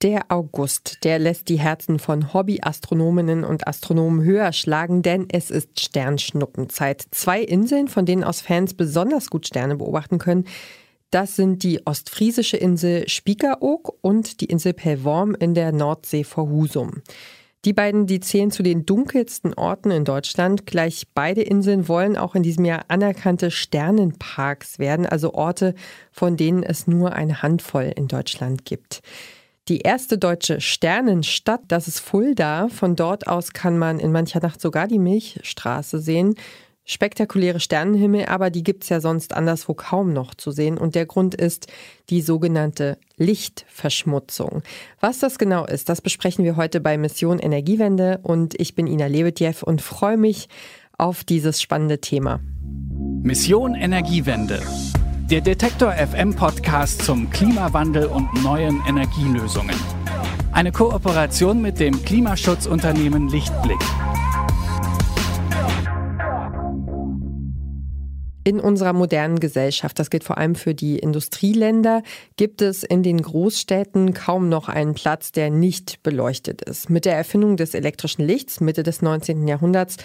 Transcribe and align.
Der 0.00 0.26
August, 0.28 0.98
der 1.02 1.18
lässt 1.18 1.48
die 1.48 1.58
Herzen 1.58 1.98
von 1.98 2.32
Hobbyastronominnen 2.32 3.42
und 3.42 3.66
Astronomen 3.66 4.22
höher 4.22 4.52
schlagen, 4.52 5.02
denn 5.02 5.26
es 5.28 5.50
ist 5.50 5.80
Sternschnuppenzeit. 5.80 7.04
Zwei 7.10 7.42
Inseln, 7.42 7.88
von 7.88 8.06
denen 8.06 8.22
aus 8.22 8.40
Fans 8.40 8.74
besonders 8.74 9.28
gut 9.28 9.48
Sterne 9.48 9.74
beobachten 9.74 10.18
können, 10.18 10.44
das 11.10 11.34
sind 11.34 11.64
die 11.64 11.84
ostfriesische 11.84 12.56
Insel 12.56 13.08
Spiekeroog 13.08 13.92
und 14.00 14.40
die 14.40 14.44
Insel 14.44 14.72
Pellworm 14.72 15.34
in 15.34 15.54
der 15.54 15.72
Nordsee 15.72 16.22
vor 16.22 16.48
Husum. 16.48 17.02
Die 17.64 17.72
beiden, 17.72 18.06
die 18.06 18.20
zählen 18.20 18.52
zu 18.52 18.62
den 18.62 18.86
dunkelsten 18.86 19.52
Orten 19.54 19.90
in 19.90 20.04
Deutschland. 20.04 20.64
Gleich 20.64 21.08
beide 21.12 21.42
Inseln 21.42 21.88
wollen 21.88 22.16
auch 22.16 22.36
in 22.36 22.44
diesem 22.44 22.64
Jahr 22.64 22.84
anerkannte 22.86 23.50
Sternenparks 23.50 24.78
werden, 24.78 25.06
also 25.06 25.34
Orte, 25.34 25.74
von 26.12 26.36
denen 26.36 26.62
es 26.62 26.86
nur 26.86 27.14
eine 27.14 27.42
Handvoll 27.42 27.92
in 27.96 28.06
Deutschland 28.06 28.64
gibt. 28.64 29.02
Die 29.68 29.80
erste 29.80 30.16
deutsche 30.16 30.62
Sternenstadt, 30.62 31.60
das 31.68 31.88
ist 31.88 32.00
Fulda. 32.00 32.68
Von 32.68 32.96
dort 32.96 33.26
aus 33.26 33.52
kann 33.52 33.76
man 33.76 33.98
in 33.98 34.12
mancher 34.12 34.40
Nacht 34.40 34.62
sogar 34.62 34.86
die 34.86 34.98
Milchstraße 34.98 35.98
sehen. 35.98 36.36
Spektakuläre 36.86 37.60
Sternenhimmel, 37.60 38.24
aber 38.26 38.48
die 38.48 38.62
gibt's 38.62 38.88
ja 38.88 39.02
sonst 39.02 39.34
anderswo 39.34 39.74
kaum 39.74 40.14
noch 40.14 40.34
zu 40.34 40.52
sehen. 40.52 40.78
Und 40.78 40.94
der 40.94 41.04
Grund 41.04 41.34
ist 41.34 41.66
die 42.08 42.22
sogenannte 42.22 42.96
Lichtverschmutzung. 43.18 44.62
Was 45.00 45.18
das 45.18 45.36
genau 45.36 45.66
ist, 45.66 45.90
das 45.90 46.00
besprechen 46.00 46.46
wir 46.46 46.56
heute 46.56 46.80
bei 46.80 46.96
Mission 46.96 47.38
Energiewende. 47.38 48.20
Und 48.22 48.58
ich 48.58 48.74
bin 48.74 48.86
Ina 48.86 49.06
Lebedjew 49.06 49.66
und 49.66 49.82
freue 49.82 50.16
mich 50.16 50.48
auf 50.96 51.24
dieses 51.24 51.60
spannende 51.60 52.00
Thema. 52.00 52.40
Mission 53.22 53.74
Energiewende. 53.74 54.62
Der 55.30 55.42
Detektor 55.42 55.92
FM 55.92 56.34
Podcast 56.34 57.02
zum 57.02 57.28
Klimawandel 57.28 58.06
und 58.06 58.32
neuen 58.42 58.82
Energielösungen. 58.88 59.76
Eine 60.52 60.72
Kooperation 60.72 61.60
mit 61.60 61.78
dem 61.80 62.02
Klimaschutzunternehmen 62.02 63.28
Lichtblick. 63.28 63.76
In 68.42 68.58
unserer 68.58 68.94
modernen 68.94 69.38
Gesellschaft, 69.38 69.98
das 69.98 70.08
gilt 70.08 70.24
vor 70.24 70.38
allem 70.38 70.54
für 70.54 70.74
die 70.74 70.98
Industrieländer, 70.98 72.02
gibt 72.36 72.62
es 72.62 72.82
in 72.82 73.02
den 73.02 73.20
Großstädten 73.20 74.14
kaum 74.14 74.48
noch 74.48 74.70
einen 74.70 74.94
Platz, 74.94 75.30
der 75.30 75.50
nicht 75.50 76.02
beleuchtet 76.02 76.62
ist. 76.62 76.88
Mit 76.88 77.04
der 77.04 77.16
Erfindung 77.16 77.58
des 77.58 77.74
elektrischen 77.74 78.22
Lichts 78.26 78.60
Mitte 78.60 78.82
des 78.82 79.02
19. 79.02 79.46
Jahrhunderts 79.46 79.98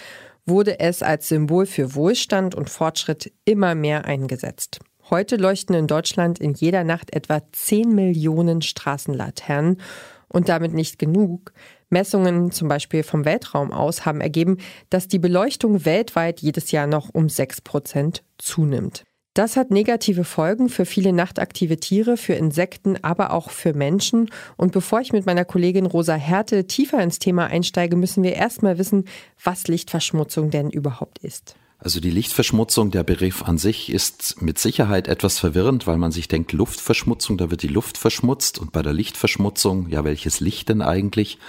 wurde 0.45 0.81
es 0.81 1.01
als 1.01 1.29
Symbol 1.29 1.65
für 1.65 1.95
Wohlstand 1.95 2.55
und 2.55 2.69
Fortschritt 2.69 3.31
immer 3.45 3.73
mehr 3.73 4.03
eingesetzt. 4.03 4.81
Heute 5.09 5.35
leuchten 5.35 5.75
in 5.75 5.87
Deutschland 5.87 6.39
in 6.39 6.53
jeder 6.53 6.83
Nacht 6.83 7.13
etwa 7.13 7.41
10 7.51 7.93
Millionen 7.93 8.61
Straßenlaternen 8.61 9.81
und 10.29 10.49
damit 10.49 10.73
nicht 10.73 10.97
genug. 10.97 11.53
Messungen 11.89 12.51
zum 12.51 12.67
Beispiel 12.67 13.03
vom 13.03 13.25
Weltraum 13.25 13.71
aus 13.71 14.05
haben 14.05 14.21
ergeben, 14.21 14.57
dass 14.89 15.07
die 15.07 15.19
Beleuchtung 15.19 15.85
weltweit 15.85 16.41
jedes 16.41 16.71
Jahr 16.71 16.87
noch 16.87 17.09
um 17.13 17.29
6 17.29 17.61
Prozent 17.61 18.23
zunimmt. 18.37 19.03
Das 19.35 19.57
hat 19.57 19.71
negative 19.71 20.25
Folgen 20.25 20.69
für 20.69 20.85
viele 20.85 21.11
nachtaktive 21.11 21.79
Tiere, 21.79 22.17
für 22.17 22.33
Insekten, 22.33 23.03
aber 23.03 23.31
auch 23.31 23.49
für 23.49 23.73
Menschen. 23.73 24.29
Und 24.57 24.73
bevor 24.73 25.01
ich 25.01 25.11
mit 25.11 25.25
meiner 25.25 25.43
Kollegin 25.43 25.87
Rosa 25.87 26.13
Härte 26.13 26.67
tiefer 26.67 27.01
ins 27.01 27.17
Thema 27.17 27.47
einsteige, 27.47 27.95
müssen 27.95 28.21
wir 28.21 28.33
erstmal 28.33 28.77
wissen, 28.77 29.05
was 29.43 29.67
Lichtverschmutzung 29.67 30.51
denn 30.51 30.69
überhaupt 30.69 31.17
ist. 31.19 31.55
Also 31.83 31.99
die 31.99 32.11
Lichtverschmutzung, 32.11 32.91
der 32.91 33.03
Begriff 33.03 33.43
an 33.43 33.57
sich 33.57 33.91
ist 33.91 34.41
mit 34.41 34.57
Sicherheit 34.57 35.09
etwas 35.09 35.37
verwirrend, 35.37 35.85
weil 35.85 35.97
man 35.97 36.13
sich 36.13 36.29
denkt, 36.29 36.53
Luftverschmutzung, 36.53 37.37
da 37.37 37.51
wird 37.51 37.61
die 37.61 37.67
Luft 37.67 37.97
verschmutzt 37.97 38.57
und 38.57 38.71
bei 38.71 38.81
der 38.81 38.93
Lichtverschmutzung, 38.93 39.89
ja, 39.89 40.05
welches 40.05 40.39
Licht 40.39 40.69
denn 40.69 40.81
eigentlich? 40.81 41.39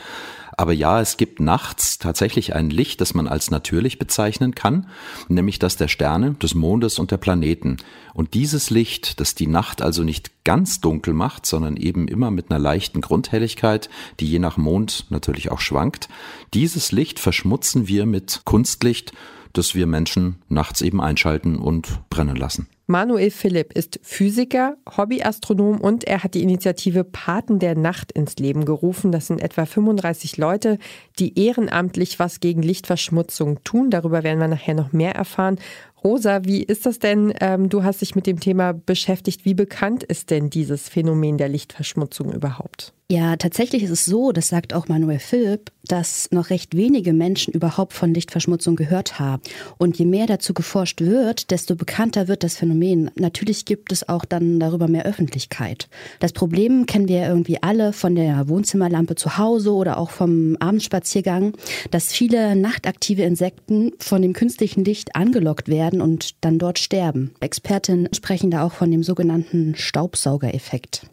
Aber 0.57 0.73
ja, 0.73 1.01
es 1.01 1.19
gibt 1.19 1.39
nachts 1.39 1.99
tatsächlich 1.99 2.53
ein 2.53 2.69
Licht, 2.69 3.01
das 3.01 3.15
man 3.15 3.29
als 3.29 3.53
natürlich 3.53 4.01
bezeichnen 4.01 4.57
kann, 4.57 4.89
nämlich 5.29 5.61
das 5.61 5.77
der 5.77 5.87
Sterne, 5.87 6.33
des 6.33 6.57
Mondes 6.57 6.99
und 6.99 7.13
der 7.13 7.17
Planeten. 7.19 7.77
Und 8.13 8.35
dieses 8.35 8.71
Licht, 8.71 9.21
das 9.21 9.37
die 9.37 9.47
Nacht 9.47 9.83
also 9.83 10.03
nicht 10.03 10.33
ganz 10.43 10.81
dunkel 10.81 11.15
macht, 11.15 11.47
sondern 11.47 11.77
eben 11.77 12.09
immer 12.09 12.33
mit 12.33 12.51
einer 12.51 12.59
leichten 12.59 13.03
Grundhelligkeit, 13.03 13.89
die 14.19 14.27
je 14.27 14.41
nach 14.41 14.57
Mond 14.57 15.07
natürlich 15.11 15.53
auch 15.53 15.61
schwankt, 15.61 16.09
dieses 16.55 16.91
Licht 16.91 17.21
verschmutzen 17.21 17.87
wir 17.87 18.05
mit 18.05 18.43
Kunstlicht 18.45 19.13
das 19.55 19.75
wir 19.75 19.87
Menschen 19.87 20.37
nachts 20.49 20.83
eben 20.83 21.01
einschalten 21.01 21.57
und 21.57 22.01
brennen 22.11 22.37
lassen. 22.37 22.69
Manuel 22.87 23.31
Philipp 23.31 23.73
ist 23.73 23.99
Physiker, 24.03 24.77
Hobbyastronom 24.95 25.81
und 25.81 26.05
er 26.05 26.23
hat 26.23 26.35
die 26.35 26.43
Initiative 26.43 27.03
Paten 27.03 27.59
der 27.59 27.75
Nacht 27.77 28.13
ins 28.13 28.37
Leben 28.37 28.67
gerufen. 28.67 29.11
Das 29.11 29.27
sind 29.27 29.41
etwa 29.41 29.65
35 29.65 30.37
Leute, 30.37 30.79
die 31.19 31.39
ehrenamtlich 31.39 32.19
was 32.19 32.41
gegen 32.41 32.63
Lichtverschmutzung 32.63 33.65
tun. 33.65 33.89
Darüber 33.89 34.23
werden 34.23 34.39
wir 34.39 34.49
nachher 34.49 34.75
noch 34.75 34.93
mehr 34.93 35.15
erfahren. 35.15 35.59
Rosa, 36.05 36.45
wie 36.45 36.63
ist 36.63 36.85
das 36.85 36.99
denn? 36.99 37.33
Ähm, 37.41 37.71
du 37.71 37.83
hast 37.83 38.03
dich 38.03 38.15
mit 38.15 38.27
dem 38.27 38.39
Thema 38.39 38.73
beschäftigt. 38.75 39.47
Wie 39.47 39.55
bekannt 39.55 40.03
ist 40.03 40.31
denn 40.31 40.51
dieses 40.51 40.91
Phänomen 40.91 41.39
der 41.39 41.49
Lichtverschmutzung 41.49 42.31
überhaupt? 42.31 42.93
Ja, 43.11 43.37
tatsächlich 43.37 43.83
ist 43.83 43.91
es 43.91 44.07
so, 44.07 44.33
das 44.33 44.49
sagt 44.49 44.73
auch 44.73 44.89
Manuel 44.89 45.19
Philipp, 45.19 45.71
dass 45.87 46.31
noch 46.31 46.49
recht 46.49 46.75
wenige 46.75 47.13
Menschen 47.13 47.53
überhaupt 47.53 47.93
von 47.93 48.15
Lichtverschmutzung 48.15 48.77
gehört 48.77 49.19
haben. 49.19 49.43
Und 49.77 49.99
je 49.99 50.07
mehr 50.07 50.27
dazu 50.27 50.55
geforscht 50.55 51.03
wird, 51.03 51.51
desto 51.51 51.77
bekannter 51.77 52.29
wird 52.29 52.43
das 52.43 52.57
Phänomen. 52.57 53.11
Natürlich 53.17 53.67
gibt 53.67 53.93
es 53.93 54.09
auch 54.09 54.25
dann 54.25 54.59
darüber 54.59 54.89
mehr 54.89 55.05
Öffentlichkeit. 55.05 55.89
Das 56.21 56.33
Problem 56.33 56.87
kennen 56.87 57.07
wir 57.07 57.19
ja 57.19 57.29
irgendwie 57.29 57.63
alle 57.63 57.93
von 57.93 58.15
der 58.15 58.49
Wohnzimmerlampe 58.49 59.17
zu 59.17 59.37
Hause 59.37 59.73
oder 59.73 59.99
auch 59.99 60.11
vom 60.11 60.57
Abendspaziergang, 60.59 61.53
dass 61.91 62.11
viele 62.11 62.57
nachtaktive 62.57 63.23
Insekten 63.23 63.93
von 63.99 64.23
dem 64.23 64.33
künstlichen 64.33 64.83
Licht 64.83 65.15
angelockt 65.15 65.69
werden 65.69 65.94
und 66.01 66.45
dann 66.45 66.59
dort 66.59 66.79
sterben. 66.79 67.35
Expertinnen 67.41 68.09
sprechen 68.15 68.51
da 68.51 68.65
auch 68.65 68.73
von 68.73 68.91
dem 68.91 69.03
sogenannten 69.03 69.75
Staubsaugereffekt. 69.77 71.07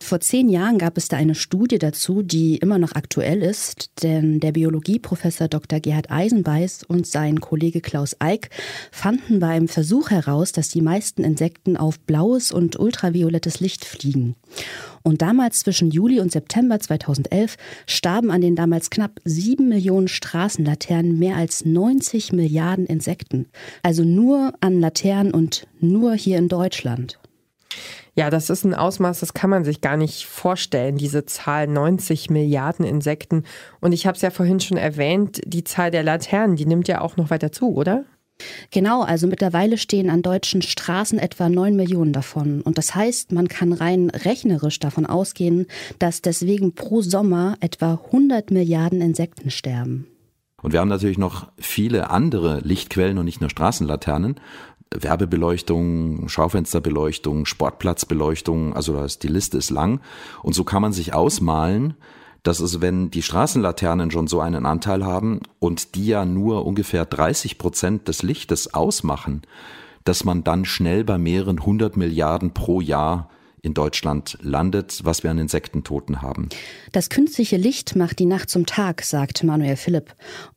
Vor 0.00 0.20
zehn 0.20 0.48
Jahren 0.48 0.78
gab 0.78 0.96
es 0.96 1.08
da 1.08 1.16
eine 1.16 1.34
Studie 1.34 1.78
dazu, 1.78 2.22
die 2.22 2.56
immer 2.56 2.78
noch 2.78 2.92
aktuell 2.92 3.42
ist, 3.42 4.02
denn 4.02 4.40
der 4.40 4.52
Biologieprofessor 4.52 5.48
Dr. 5.48 5.80
Gerhard 5.80 6.10
Eisenbeiß 6.10 6.84
und 6.84 7.06
sein 7.06 7.40
Kollege 7.40 7.80
Klaus 7.80 8.16
Eick 8.18 8.50
fanden 8.90 9.40
beim 9.40 9.68
Versuch 9.68 10.10
heraus, 10.10 10.52
dass 10.52 10.68
die 10.68 10.82
meisten 10.82 11.24
Insekten 11.24 11.76
auf 11.76 12.00
blaues 12.00 12.52
und 12.52 12.78
ultraviolettes 12.78 13.60
Licht 13.60 13.84
fliegen. 13.84 14.36
Und 15.02 15.22
damals 15.22 15.60
zwischen 15.60 15.90
Juli 15.90 16.20
und 16.20 16.30
September 16.30 16.78
2011 16.78 17.56
starben 17.86 18.30
an 18.30 18.40
den 18.40 18.56
damals 18.56 18.90
knapp 18.90 19.20
sieben 19.24 19.68
Millionen 19.68 20.08
Straßenlaternen 20.08 21.18
mehr 21.18 21.36
als 21.36 21.64
90 21.64 22.32
Milliarden 22.32 22.86
Insekten. 22.86 23.46
Also 23.82 24.04
nur 24.04 24.52
an 24.60 24.80
Laternen 24.80 25.32
und 25.32 25.66
nur 25.80 26.14
hier 26.14 26.38
in 26.38 26.48
Deutschland. 26.48 27.18
Ja, 28.14 28.28
das 28.28 28.50
ist 28.50 28.64
ein 28.64 28.74
Ausmaß, 28.74 29.20
das 29.20 29.32
kann 29.32 29.48
man 29.48 29.64
sich 29.64 29.80
gar 29.80 29.96
nicht 29.96 30.26
vorstellen, 30.26 30.96
diese 30.96 31.24
Zahl 31.24 31.66
90 31.66 32.28
Milliarden 32.28 32.84
Insekten. 32.84 33.44
Und 33.80 33.92
ich 33.92 34.06
habe 34.06 34.16
es 34.16 34.22
ja 34.22 34.30
vorhin 34.30 34.60
schon 34.60 34.76
erwähnt, 34.76 35.40
die 35.46 35.64
Zahl 35.64 35.90
der 35.90 36.02
Laternen, 36.02 36.56
die 36.56 36.66
nimmt 36.66 36.88
ja 36.88 37.00
auch 37.00 37.16
noch 37.16 37.30
weiter 37.30 37.52
zu, 37.52 37.74
oder? 37.74 38.04
Genau, 38.70 39.02
also 39.02 39.26
mittlerweile 39.26 39.78
stehen 39.78 40.10
an 40.10 40.22
deutschen 40.22 40.62
Straßen 40.62 41.18
etwa 41.18 41.48
9 41.48 41.74
Millionen 41.74 42.12
davon. 42.12 42.60
Und 42.60 42.76
das 42.76 42.94
heißt, 42.94 43.32
man 43.32 43.48
kann 43.48 43.72
rein 43.72 44.10
rechnerisch 44.10 44.78
davon 44.78 45.06
ausgehen, 45.06 45.66
dass 45.98 46.22
deswegen 46.22 46.74
pro 46.74 47.02
Sommer 47.02 47.56
etwa 47.60 48.00
100 48.06 48.50
Milliarden 48.50 49.00
Insekten 49.00 49.50
sterben. 49.50 50.06
Und 50.62 50.72
wir 50.72 50.80
haben 50.80 50.88
natürlich 50.88 51.18
noch 51.18 51.48
viele 51.58 52.10
andere 52.10 52.60
Lichtquellen 52.60 53.18
und 53.18 53.24
nicht 53.24 53.40
nur 53.40 53.50
Straßenlaternen. 53.50 54.36
Werbebeleuchtung, 54.98 56.28
Schaufensterbeleuchtung, 56.28 57.46
Sportplatzbeleuchtung, 57.46 58.74
also 58.74 59.06
die 59.22 59.28
Liste 59.28 59.58
ist 59.58 59.70
lang. 59.70 60.00
Und 60.42 60.54
so 60.54 60.64
kann 60.64 60.82
man 60.82 60.92
sich 60.92 61.14
ausmalen, 61.14 61.94
dass 62.42 62.60
es, 62.60 62.80
wenn 62.80 63.10
die 63.10 63.22
Straßenlaternen 63.22 64.10
schon 64.10 64.26
so 64.26 64.40
einen 64.40 64.66
Anteil 64.66 65.04
haben 65.04 65.40
und 65.58 65.94
die 65.94 66.06
ja 66.06 66.24
nur 66.24 66.66
ungefähr 66.66 67.04
30 67.04 67.58
Prozent 67.58 68.08
des 68.08 68.22
Lichtes 68.22 68.74
ausmachen, 68.74 69.42
dass 70.04 70.24
man 70.24 70.42
dann 70.42 70.64
schnell 70.64 71.04
bei 71.04 71.18
mehreren 71.18 71.64
hundert 71.64 71.96
Milliarden 71.96 72.52
pro 72.52 72.80
Jahr 72.80 73.30
in 73.62 73.74
Deutschland 73.74 74.36
landet, 74.42 75.00
was 75.04 75.22
wir 75.22 75.30
an 75.30 75.38
Insektentoten 75.38 76.20
haben. 76.20 76.48
Das 76.90 77.08
künstliche 77.08 77.56
Licht 77.56 77.94
macht 77.94 78.18
die 78.18 78.26
Nacht 78.26 78.50
zum 78.50 78.66
Tag, 78.66 79.02
sagt 79.02 79.44
Manuel 79.44 79.76
Philipp. 79.76 80.14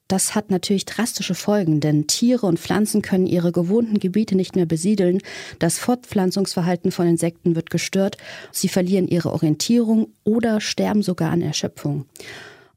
Das 0.07 0.33
hat 0.35 0.49
natürlich 0.49 0.85
drastische 0.85 1.35
Folgen, 1.35 1.79
denn 1.79 2.07
Tiere 2.07 2.47
und 2.47 2.59
Pflanzen 2.59 3.03
können 3.03 3.27
ihre 3.27 3.51
gewohnten 3.51 3.99
Gebiete 3.99 4.35
nicht 4.35 4.55
mehr 4.55 4.65
besiedeln. 4.65 5.19
Das 5.59 5.77
Fortpflanzungsverhalten 5.77 6.91
von 6.91 7.07
Insekten 7.07 7.55
wird 7.55 7.69
gestört. 7.69 8.17
Sie 8.51 8.67
verlieren 8.67 9.07
ihre 9.07 9.31
Orientierung 9.31 10.07
oder 10.23 10.59
sterben 10.59 11.03
sogar 11.03 11.31
an 11.31 11.41
Erschöpfung. 11.41 12.05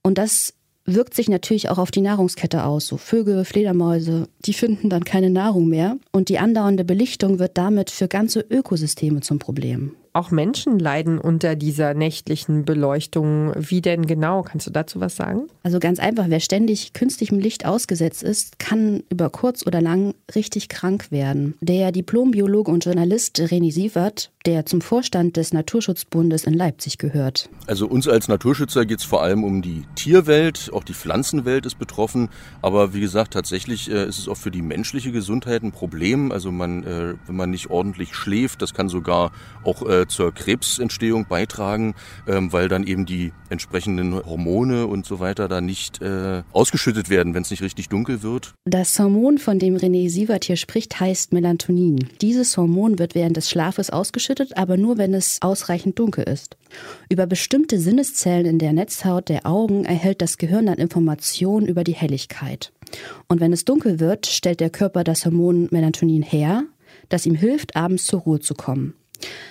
Und 0.02 0.18
das 0.18 0.54
wirkt 0.84 1.14
sich 1.14 1.28
natürlich 1.28 1.68
auch 1.68 1.78
auf 1.78 1.90
die 1.90 2.00
Nahrungskette 2.00 2.64
aus. 2.64 2.86
So 2.86 2.96
Vögel, 2.96 3.44
Fledermäuse, 3.44 4.28
die 4.44 4.54
finden 4.54 4.88
dann 4.88 5.04
keine 5.04 5.30
Nahrung 5.30 5.68
mehr. 5.68 5.98
Und 6.12 6.30
die 6.30 6.38
andauernde 6.38 6.84
Belichtung 6.84 7.38
wird 7.38 7.58
damit 7.58 7.90
für 7.90 8.08
ganze 8.08 8.40
Ökosysteme 8.40 9.20
zum 9.20 9.38
Problem. 9.38 9.92
Auch 10.18 10.30
Menschen 10.30 10.78
leiden 10.78 11.18
unter 11.18 11.54
dieser 11.54 11.94
nächtlichen 11.94 12.64
Beleuchtung. 12.64 13.52
Wie 13.56 13.80
denn 13.80 14.06
genau? 14.06 14.42
Kannst 14.42 14.66
du 14.66 14.70
dazu 14.70 15.00
was 15.00 15.16
sagen? 15.16 15.46
Also 15.62 15.78
ganz 15.78 16.00
einfach, 16.00 16.26
wer 16.28 16.40
ständig 16.40 16.92
künstlichem 16.92 17.38
Licht 17.38 17.64
ausgesetzt 17.64 18.22
ist, 18.22 18.58
kann 18.58 19.04
über 19.10 19.30
kurz 19.30 19.66
oder 19.66 19.80
lang 19.80 20.14
richtig 20.34 20.68
krank 20.68 21.10
werden. 21.10 21.54
Der 21.60 21.92
Diplombiologe 21.92 22.70
und 22.70 22.84
Journalist 22.84 23.38
René 23.38 23.72
Sievert, 23.72 24.32
der 24.44 24.66
zum 24.66 24.80
Vorstand 24.80 25.36
des 25.36 25.52
Naturschutzbundes 25.52 26.44
in 26.44 26.54
Leipzig 26.54 26.98
gehört. 26.98 27.48
Also 27.66 27.86
uns 27.86 28.08
als 28.08 28.28
Naturschützer 28.28 28.86
geht 28.86 28.98
es 28.98 29.04
vor 29.04 29.22
allem 29.22 29.44
um 29.44 29.62
die 29.62 29.84
Tierwelt, 29.94 30.70
auch 30.72 30.84
die 30.84 30.94
Pflanzenwelt 30.94 31.66
ist 31.66 31.78
betroffen. 31.78 32.28
Aber 32.60 32.92
wie 32.92 33.00
gesagt, 33.00 33.34
tatsächlich 33.34 33.90
äh, 33.90 34.08
ist 34.08 34.18
es 34.18 34.26
auch 34.26 34.36
für 34.36 34.50
die 34.50 34.62
menschliche 34.62 35.12
Gesundheit 35.12 35.62
ein 35.62 35.70
Problem. 35.70 36.32
Also 36.32 36.50
man, 36.50 36.82
äh, 36.82 37.14
wenn 37.26 37.36
man 37.36 37.50
nicht 37.50 37.70
ordentlich 37.70 38.14
schläft, 38.14 38.62
das 38.62 38.74
kann 38.74 38.88
sogar 38.88 39.30
auch 39.64 39.88
äh, 39.88 40.07
zur 40.08 40.32
Krebsentstehung 40.32 41.26
beitragen, 41.28 41.94
ähm, 42.26 42.52
weil 42.52 42.68
dann 42.68 42.86
eben 42.86 43.06
die 43.06 43.32
entsprechenden 43.50 44.14
Hormone 44.14 44.86
und 44.86 45.06
so 45.06 45.20
weiter 45.20 45.48
da 45.48 45.60
nicht 45.60 46.02
äh, 46.02 46.42
ausgeschüttet 46.52 47.10
werden, 47.10 47.34
wenn 47.34 47.42
es 47.42 47.50
nicht 47.50 47.62
richtig 47.62 47.88
dunkel 47.88 48.22
wird. 48.22 48.54
Das 48.64 48.98
Hormon, 48.98 49.38
von 49.38 49.58
dem 49.58 49.76
René 49.76 50.10
Sievert 50.10 50.44
hier 50.44 50.56
spricht, 50.56 51.00
heißt 51.00 51.32
Melatonin. 51.32 52.08
Dieses 52.20 52.56
Hormon 52.56 52.98
wird 52.98 53.14
während 53.14 53.36
des 53.36 53.48
Schlafes 53.50 53.90
ausgeschüttet, 53.90 54.56
aber 54.56 54.76
nur, 54.76 54.98
wenn 54.98 55.14
es 55.14 55.38
ausreichend 55.40 55.98
dunkel 55.98 56.24
ist. 56.24 56.56
Über 57.08 57.26
bestimmte 57.26 57.78
Sinneszellen 57.78 58.46
in 58.46 58.58
der 58.58 58.72
Netzhaut 58.72 59.28
der 59.28 59.46
Augen 59.46 59.84
erhält 59.84 60.20
das 60.20 60.38
Gehirn 60.38 60.66
dann 60.66 60.78
Informationen 60.78 61.66
über 61.66 61.84
die 61.84 61.94
Helligkeit. 61.94 62.72
Und 63.28 63.40
wenn 63.40 63.52
es 63.52 63.64
dunkel 63.64 64.00
wird, 64.00 64.26
stellt 64.26 64.60
der 64.60 64.70
Körper 64.70 65.04
das 65.04 65.24
Hormon 65.24 65.68
Melatonin 65.70 66.22
her, 66.22 66.64
das 67.08 67.26
ihm 67.26 67.34
hilft, 67.34 67.76
abends 67.76 68.06
zur 68.06 68.20
Ruhe 68.20 68.40
zu 68.40 68.54
kommen. 68.54 68.94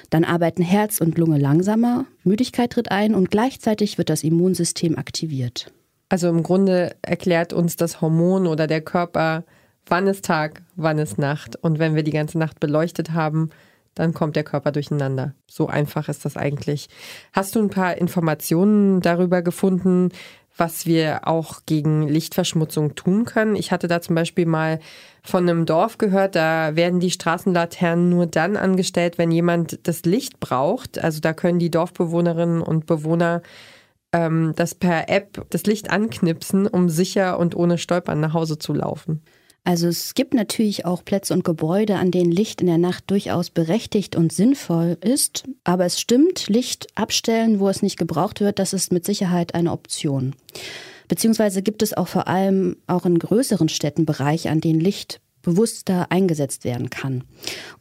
Dann 0.09 0.23
arbeiten 0.23 0.63
Herz 0.63 1.01
und 1.01 1.17
Lunge 1.17 1.37
langsamer, 1.37 2.05
Müdigkeit 2.23 2.71
tritt 2.71 2.91
ein 2.91 3.15
und 3.15 3.31
gleichzeitig 3.31 3.97
wird 3.97 4.09
das 4.09 4.23
Immunsystem 4.23 4.97
aktiviert. 4.97 5.71
Also 6.09 6.29
im 6.29 6.43
Grunde 6.43 6.95
erklärt 7.01 7.53
uns 7.53 7.75
das 7.75 7.99
Hormon 7.99 8.47
oder 8.47 8.67
der 8.67 8.81
Körper, 8.81 9.43
wann 9.85 10.07
ist 10.07 10.25
Tag, 10.25 10.61
wann 10.75 10.99
ist 10.99 11.17
Nacht. 11.17 11.55
Und 11.57 11.79
wenn 11.79 11.95
wir 11.95 12.03
die 12.03 12.11
ganze 12.11 12.37
Nacht 12.37 12.59
beleuchtet 12.59 13.11
haben, 13.11 13.49
dann 13.95 14.13
kommt 14.13 14.35
der 14.35 14.43
Körper 14.43 14.71
durcheinander. 14.71 15.33
So 15.47 15.67
einfach 15.67 16.07
ist 16.07 16.23
das 16.23 16.37
eigentlich. 16.37 16.87
Hast 17.33 17.55
du 17.55 17.59
ein 17.59 17.69
paar 17.69 17.97
Informationen 17.97 19.01
darüber 19.01 19.41
gefunden, 19.41 20.09
was 20.57 20.85
wir 20.85 21.27
auch 21.27 21.61
gegen 21.65 22.07
Lichtverschmutzung 22.07 22.95
tun 22.95 23.25
können. 23.25 23.55
Ich 23.55 23.71
hatte 23.71 23.87
da 23.87 24.01
zum 24.01 24.15
Beispiel 24.15 24.45
mal 24.45 24.79
von 25.23 25.47
einem 25.47 25.65
Dorf 25.65 25.97
gehört, 25.97 26.35
da 26.35 26.75
werden 26.75 26.99
die 26.99 27.11
Straßenlaternen 27.11 28.09
nur 28.09 28.25
dann 28.25 28.57
angestellt, 28.57 29.17
wenn 29.17 29.31
jemand 29.31 29.79
das 29.83 30.03
Licht 30.03 30.39
braucht. 30.39 31.03
Also 31.03 31.19
da 31.19 31.33
können 31.33 31.59
die 31.59 31.71
Dorfbewohnerinnen 31.71 32.61
und 32.61 32.85
Bewohner 32.85 33.41
ähm, 34.13 34.53
das 34.55 34.75
per 34.75 35.09
App 35.09 35.45
das 35.49 35.63
Licht 35.63 35.89
anknipsen, 35.89 36.67
um 36.67 36.89
sicher 36.89 37.39
und 37.39 37.55
ohne 37.55 37.77
Stolpern 37.77 38.19
nach 38.19 38.33
Hause 38.33 38.57
zu 38.57 38.73
laufen. 38.73 39.21
Also 39.67 39.89
es 39.89 40.13
gibt 40.13 40.33
natürlich 40.33 40.85
auch 40.85 41.03
Plätze 41.03 41.33
und 41.33 41.43
Gebäude, 41.43 41.97
an 41.97 42.09
denen 42.09 42.31
Licht 42.31 42.61
in 42.61 42.67
der 42.67 42.77
Nacht 42.77 43.11
durchaus 43.11 43.49
berechtigt 43.49 44.15
und 44.15 44.31
sinnvoll 44.31 44.97
ist. 45.01 45.43
Aber 45.65 45.83
es 45.83 45.99
stimmt, 45.99 46.47
Licht 46.47 46.87
abstellen, 46.95 47.59
wo 47.59 47.67
es 47.67 47.81
nicht 47.81 47.97
gebraucht 47.97 48.39
wird, 48.39 48.59
das 48.59 48.71
ist 48.71 48.93
mit 48.93 49.03
Sicherheit 49.03 49.55
eine 49.55 49.73
Option. 49.73 50.37
Beziehungsweise 51.09 51.61
gibt 51.61 51.83
es 51.83 51.93
auch 51.93 52.07
vor 52.07 52.29
allem 52.29 52.77
auch 52.87 53.05
in 53.05 53.19
größeren 53.19 53.67
Städten 53.67 54.05
Bereiche, 54.05 54.51
an 54.51 54.61
denen 54.61 54.79
Licht 54.79 55.19
bewusster 55.41 56.13
eingesetzt 56.13 56.63
werden 56.63 56.89
kann. 56.89 57.25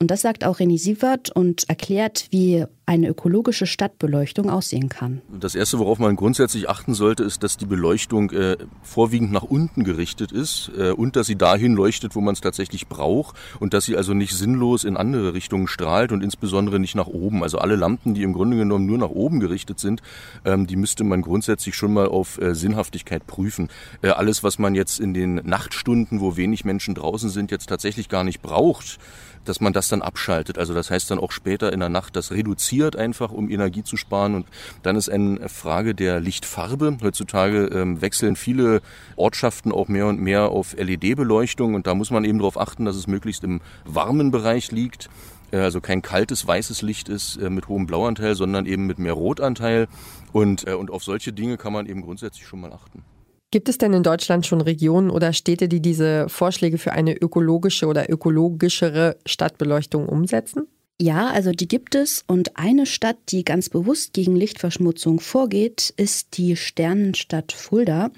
Und 0.00 0.10
das 0.10 0.22
sagt 0.22 0.42
auch 0.42 0.58
René 0.58 0.80
Sievert 0.80 1.30
und 1.30 1.68
erklärt, 1.68 2.26
wie 2.30 2.64
eine 2.86 3.08
ökologische 3.08 3.66
Stadtbeleuchtung 3.66 4.48
aussehen 4.48 4.88
kann. 4.88 5.20
Das 5.40 5.56
Erste, 5.56 5.80
worauf 5.80 5.98
man 5.98 6.14
grundsätzlich 6.14 6.68
achten 6.68 6.94
sollte, 6.94 7.24
ist, 7.24 7.42
dass 7.42 7.56
die 7.56 7.66
Beleuchtung 7.66 8.30
äh, 8.30 8.56
vorwiegend 8.82 9.32
nach 9.32 9.42
unten 9.42 9.82
gerichtet 9.82 10.30
ist 10.30 10.70
äh, 10.78 10.92
und 10.92 11.16
dass 11.16 11.26
sie 11.26 11.34
dahin 11.34 11.74
leuchtet, 11.74 12.14
wo 12.14 12.20
man 12.20 12.34
es 12.34 12.40
tatsächlich 12.40 12.86
braucht 12.86 13.36
und 13.58 13.74
dass 13.74 13.86
sie 13.86 13.96
also 13.96 14.14
nicht 14.14 14.34
sinnlos 14.34 14.84
in 14.84 14.96
andere 14.96 15.34
Richtungen 15.34 15.66
strahlt 15.66 16.12
und 16.12 16.22
insbesondere 16.22 16.78
nicht 16.78 16.94
nach 16.94 17.08
oben. 17.08 17.42
Also 17.42 17.58
alle 17.58 17.74
Lampen, 17.74 18.14
die 18.14 18.22
im 18.22 18.32
Grunde 18.32 18.56
genommen 18.56 18.86
nur 18.86 18.98
nach 18.98 19.10
oben 19.10 19.40
gerichtet 19.40 19.80
sind, 19.80 20.00
ähm, 20.44 20.68
die 20.68 20.76
müsste 20.76 21.02
man 21.02 21.22
grundsätzlich 21.22 21.74
schon 21.74 21.92
mal 21.92 22.06
auf 22.06 22.40
äh, 22.40 22.54
Sinnhaftigkeit 22.54 23.26
prüfen. 23.26 23.68
Äh, 24.00 24.10
alles, 24.10 24.44
was 24.44 24.60
man 24.60 24.76
jetzt 24.76 25.00
in 25.00 25.12
den 25.12 25.34
Nachtstunden, 25.34 26.20
wo 26.20 26.36
wenig 26.36 26.64
Menschen 26.64 26.94
draußen 26.94 27.30
sind, 27.30 27.50
jetzt 27.50 27.68
tatsächlich 27.68 28.08
gar 28.08 28.22
nicht 28.22 28.42
braucht, 28.42 29.00
dass 29.48 29.60
man 29.60 29.72
das 29.72 29.88
dann 29.88 30.02
abschaltet. 30.02 30.58
Also 30.58 30.74
das 30.74 30.90
heißt 30.90 31.10
dann 31.10 31.18
auch 31.18 31.32
später 31.32 31.72
in 31.72 31.80
der 31.80 31.88
Nacht 31.88 32.16
das 32.16 32.30
reduziert 32.30 32.96
einfach, 32.96 33.32
um 33.32 33.48
Energie 33.50 33.82
zu 33.82 33.96
sparen. 33.96 34.34
Und 34.34 34.46
dann 34.82 34.96
ist 34.96 35.08
eine 35.08 35.48
Frage 35.48 35.94
der 35.94 36.20
Lichtfarbe. 36.20 36.98
Heutzutage 37.02 37.66
ähm, 37.66 38.00
wechseln 38.00 38.36
viele 38.36 38.82
Ortschaften 39.16 39.72
auch 39.72 39.88
mehr 39.88 40.06
und 40.06 40.20
mehr 40.20 40.48
auf 40.50 40.74
LED-Beleuchtung 40.76 41.74
und 41.74 41.86
da 41.86 41.94
muss 41.94 42.10
man 42.10 42.24
eben 42.24 42.38
darauf 42.38 42.58
achten, 42.58 42.84
dass 42.84 42.96
es 42.96 43.06
möglichst 43.06 43.44
im 43.44 43.60
warmen 43.84 44.30
Bereich 44.30 44.72
liegt 44.72 45.08
äh, 45.52 45.58
also 45.58 45.80
kein 45.80 46.02
kaltes 46.02 46.46
weißes 46.46 46.82
Licht 46.82 47.08
ist 47.08 47.36
äh, 47.36 47.50
mit 47.50 47.68
hohem 47.68 47.86
Blauanteil, 47.86 48.34
sondern 48.34 48.66
eben 48.66 48.86
mit 48.86 48.98
mehr 48.98 49.12
Rotanteil. 49.12 49.88
Und, 50.32 50.66
äh, 50.66 50.74
und 50.74 50.90
auf 50.90 51.04
solche 51.04 51.32
Dinge 51.32 51.56
kann 51.56 51.72
man 51.72 51.86
eben 51.86 52.02
grundsätzlich 52.02 52.46
schon 52.46 52.60
mal 52.60 52.72
achten. 52.72 53.04
Gibt 53.52 53.68
es 53.68 53.78
denn 53.78 53.92
in 53.92 54.02
Deutschland 54.02 54.44
schon 54.44 54.60
Regionen 54.60 55.08
oder 55.08 55.32
Städte, 55.32 55.68
die 55.68 55.80
diese 55.80 56.28
Vorschläge 56.28 56.78
für 56.78 56.92
eine 56.92 57.16
ökologische 57.16 57.86
oder 57.86 58.10
ökologischere 58.10 59.16
Stadtbeleuchtung 59.24 60.08
umsetzen? 60.08 60.66
Ja, 60.98 61.26
also 61.28 61.52
die 61.52 61.68
gibt 61.68 61.94
es 61.94 62.24
und 62.26 62.56
eine 62.56 62.86
Stadt, 62.86 63.18
die 63.28 63.44
ganz 63.44 63.68
bewusst 63.68 64.14
gegen 64.14 64.34
Lichtverschmutzung 64.34 65.20
vorgeht, 65.20 65.92
ist 65.98 66.38
die 66.38 66.56
Sternenstadt 66.56 67.52
Fulda 67.52 68.10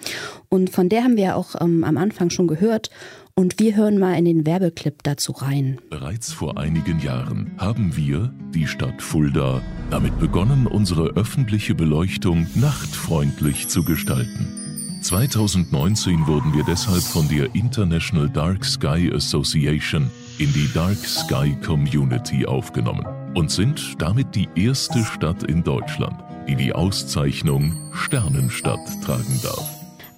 und 0.49 0.71
von 0.71 0.89
der 0.89 1.03
haben 1.03 1.17
wir 1.17 1.35
auch 1.35 1.61
ähm, 1.61 1.83
am 1.83 1.97
Anfang 1.97 2.31
schon 2.31 2.47
gehört 2.47 2.91
und 3.35 3.59
wir 3.59 3.75
hören 3.75 3.99
mal 3.99 4.17
in 4.17 4.27
den 4.27 4.47
Werbeclip 4.47 5.03
dazu 5.03 5.33
rein. 5.33 5.81
Bereits 5.91 6.33
vor 6.33 6.57
einigen 6.57 7.01
Jahren 7.01 7.51
haben 7.59 7.97
wir, 7.97 8.33
die 8.55 8.69
Stadt 8.69 9.03
Fulda, 9.03 9.61
damit 9.91 10.17
begonnen, 10.21 10.69
unsere 10.69 11.17
öffentliche 11.17 11.75
Beleuchtung 11.75 12.47
nachtfreundlich 12.55 13.67
zu 13.67 13.83
gestalten. 13.83 14.68
2019 15.01 16.27
wurden 16.27 16.53
wir 16.53 16.65
deshalb 16.65 17.03
von 17.03 17.29
der 17.29 17.55
International 17.55 18.29
Dark 18.29 18.65
Sky 18.65 19.11
Association 19.15 20.11
in 20.39 20.53
die 20.53 20.69
Dark 20.75 20.99
Sky 20.99 21.57
Community 21.65 22.45
aufgenommen 22.45 23.07
und 23.35 23.51
sind 23.51 23.97
damit 23.99 24.35
die 24.35 24.49
erste 24.57 25.05
Stadt 25.05 25.45
in 25.45 25.63
Deutschland, 25.63 26.17
die 26.49 26.57
die 26.57 26.73
Auszeichnung 26.73 27.77
Sternenstadt 27.95 28.81
tragen 29.05 29.41
darf. 29.43 29.69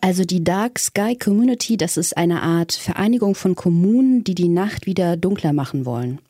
Also 0.00 0.24
die 0.24 0.42
Dark 0.42 0.78
Sky 0.78 1.16
Community, 1.16 1.76
das 1.76 1.96
ist 1.96 2.16
eine 2.16 2.42
Art 2.42 2.72
Vereinigung 2.72 3.34
von 3.34 3.54
Kommunen, 3.54 4.24
die 4.24 4.34
die 4.34 4.48
Nacht 4.48 4.86
wieder 4.86 5.16
dunkler 5.16 5.52
machen 5.52 5.84
wollen. 5.84 6.20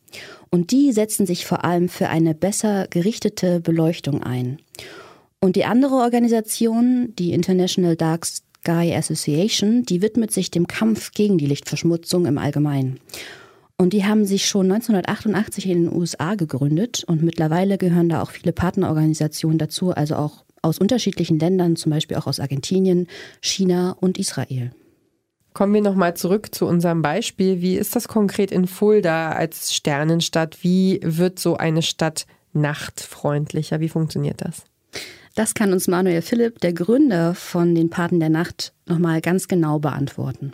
Und 0.51 0.73
die 0.73 0.93
setzen 0.93 1.25
sich 1.25 1.47
vor 1.47 1.65
allem 1.65 1.89
für 1.89 2.09
eine 2.09 2.35
besser 2.35 2.89
gerichtete 2.89 3.61
Beleuchtung 3.61 4.23
ein. 4.23 4.59
Und 5.41 5.57
die 5.57 5.65
andere 5.65 5.95
Organisation, 5.95 7.15
die 7.19 7.33
International 7.33 7.97
Dark 7.97 8.27
Sky 8.27 8.93
Association, 8.95 9.85
die 9.85 10.03
widmet 10.03 10.33
sich 10.33 10.51
dem 10.51 10.67
Kampf 10.67 11.13
gegen 11.13 11.39
die 11.39 11.47
Lichtverschmutzung 11.47 12.27
im 12.27 12.37
Allgemeinen. 12.37 13.01
Und 13.79 13.95
die 13.95 14.05
haben 14.05 14.27
sich 14.27 14.47
schon 14.47 14.71
1988 14.71 15.67
in 15.67 15.85
den 15.85 15.97
USA 15.97 16.35
gegründet 16.35 17.05
und 17.07 17.23
mittlerweile 17.23 17.79
gehören 17.79 18.11
da 18.11 18.21
auch 18.21 18.31
viele 18.31 18.53
Partnerorganisationen 18.53 19.57
dazu, 19.57 19.93
also 19.93 20.17
auch 20.17 20.45
aus 20.61 20.79
unterschiedlichen 20.79 21.39
Ländern, 21.39 21.77
zum 21.77 21.89
Beispiel 21.89 22.19
auch 22.19 22.27
aus 22.27 22.41
Argentinien, 22.41 23.07
China 23.41 23.97
und 23.99 24.19
Israel. 24.19 24.73
Kommen 25.55 25.73
wir 25.73 25.81
nochmal 25.81 26.15
zurück 26.15 26.55
zu 26.55 26.67
unserem 26.67 27.01
Beispiel. 27.01 27.63
Wie 27.63 27.77
ist 27.77 27.97
das 27.97 28.09
konkret 28.09 28.53
in 28.53 28.67
Fulda 28.67 29.33
als 29.33 29.75
Sternenstadt? 29.75 30.63
Wie 30.63 31.01
wird 31.03 31.39
so 31.39 31.57
eine 31.57 31.81
Stadt 31.81 32.27
nachtfreundlicher? 32.53 33.81
Wie 33.81 33.89
funktioniert 33.89 34.43
das? 34.43 34.65
Das 35.35 35.55
kann 35.55 35.73
uns 35.73 35.87
Manuel 35.87 36.23
Philipp, 36.23 36.59
der 36.61 36.73
Gründer 36.73 37.35
von 37.35 37.75
den 37.75 37.91
Paten 37.91 38.21
der 38.21 38.31
Nacht, 38.31 38.73
nochmal 38.87 39.21
ganz 39.21 39.49
genau 39.49 39.79
beantworten. 39.79 40.53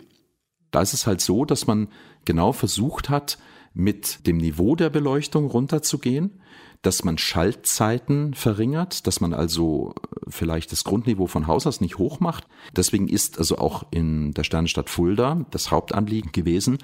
Da 0.71 0.81
ist 0.81 0.93
es 0.93 1.07
halt 1.07 1.21
so, 1.21 1.45
dass 1.45 1.65
man 1.65 1.87
genau 2.25 2.51
versucht 2.53 3.09
hat, 3.09 3.37
mit 3.73 4.25
dem 4.25 4.37
Niveau 4.37 4.75
der 4.75 4.89
Beleuchtung 4.89 5.45
runterzugehen, 5.45 6.41
dass 6.81 7.03
man 7.03 7.17
Schaltzeiten 7.17 8.33
verringert, 8.33 9.05
dass 9.07 9.21
man 9.21 9.33
also 9.33 9.93
vielleicht 10.27 10.71
das 10.71 10.83
Grundniveau 10.83 11.27
von 11.27 11.47
Haus 11.47 11.67
aus 11.67 11.81
nicht 11.81 11.97
hoch 11.97 12.19
macht. 12.19 12.47
Deswegen 12.75 13.07
ist 13.07 13.37
also 13.37 13.57
auch 13.57 13.85
in 13.91 14.33
der 14.33 14.43
Sternenstadt 14.43 14.89
Fulda 14.89 15.45
das 15.51 15.69
Hauptanliegen 15.69 16.31
gewesen, 16.31 16.79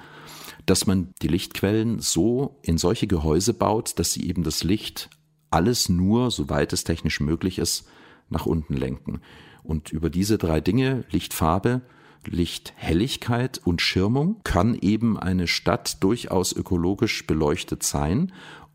dass 0.66 0.86
man 0.86 1.12
die 1.22 1.28
Lichtquellen 1.28 2.00
so 2.00 2.58
in 2.62 2.78
solche 2.78 3.06
Gehäuse 3.06 3.54
baut, 3.54 3.98
dass 3.98 4.12
sie 4.12 4.28
eben 4.28 4.44
das 4.44 4.64
Licht 4.64 5.10
alles 5.54 5.88
nur, 5.88 6.32
soweit 6.32 6.72
es 6.72 6.82
technisch 6.82 7.20
möglich 7.20 7.58
ist, 7.58 7.86
nach 8.28 8.44
unten 8.44 8.74
lenken. 8.74 9.20
Und 9.62 9.92
über 9.92 10.10
diese 10.10 10.36
drei 10.36 10.60
Dinge, 10.60 11.04
Lichtfarbe, 11.10 11.82
Lichthelligkeit 12.26 13.60
und 13.64 13.80
Schirmung, 13.80 14.40
kann 14.42 14.74
eben 14.74 15.16
eine 15.16 15.46
Stadt 15.46 16.02
durchaus 16.02 16.52
ökologisch 16.52 17.26
beleuchtet 17.26 17.84
sein, 17.84 18.32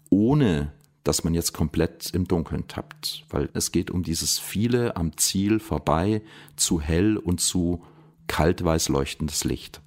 ohne 0.10 0.72
dass 1.04 1.24
man 1.26 1.34
jetzt 1.34 1.54
komplett 1.54 2.12
im 2.14 2.28
Dunkeln 2.28 2.68
tappt, 2.68 3.26
weil 3.30 3.50
es 3.54 3.72
geht 3.72 3.92
um 3.92 4.04
dieses 4.04 4.40
viele 4.40 4.96
am 4.96 5.18
Ziel 5.18 5.60
vorbei, 5.60 6.22
zu 6.56 6.80
hell 6.80 7.18
und 7.18 7.42
zu 7.42 7.84
kaltweiß 8.28 8.88
leuchtendes 8.90 9.44
Licht. 9.44 9.82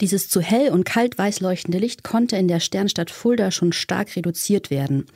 Dieses 0.00 0.28
zu 0.28 0.40
hell 0.40 0.70
und 0.70 0.84
kaltweiß 0.84 1.40
leuchtende 1.40 1.78
Licht 1.78 2.04
konnte 2.04 2.36
in 2.36 2.48
der 2.48 2.60
Sternstadt 2.60 3.10
Fulda 3.10 3.50
schon 3.50 3.72
stark 3.72 4.14
reduziert 4.16 4.70
werden. 4.70 5.06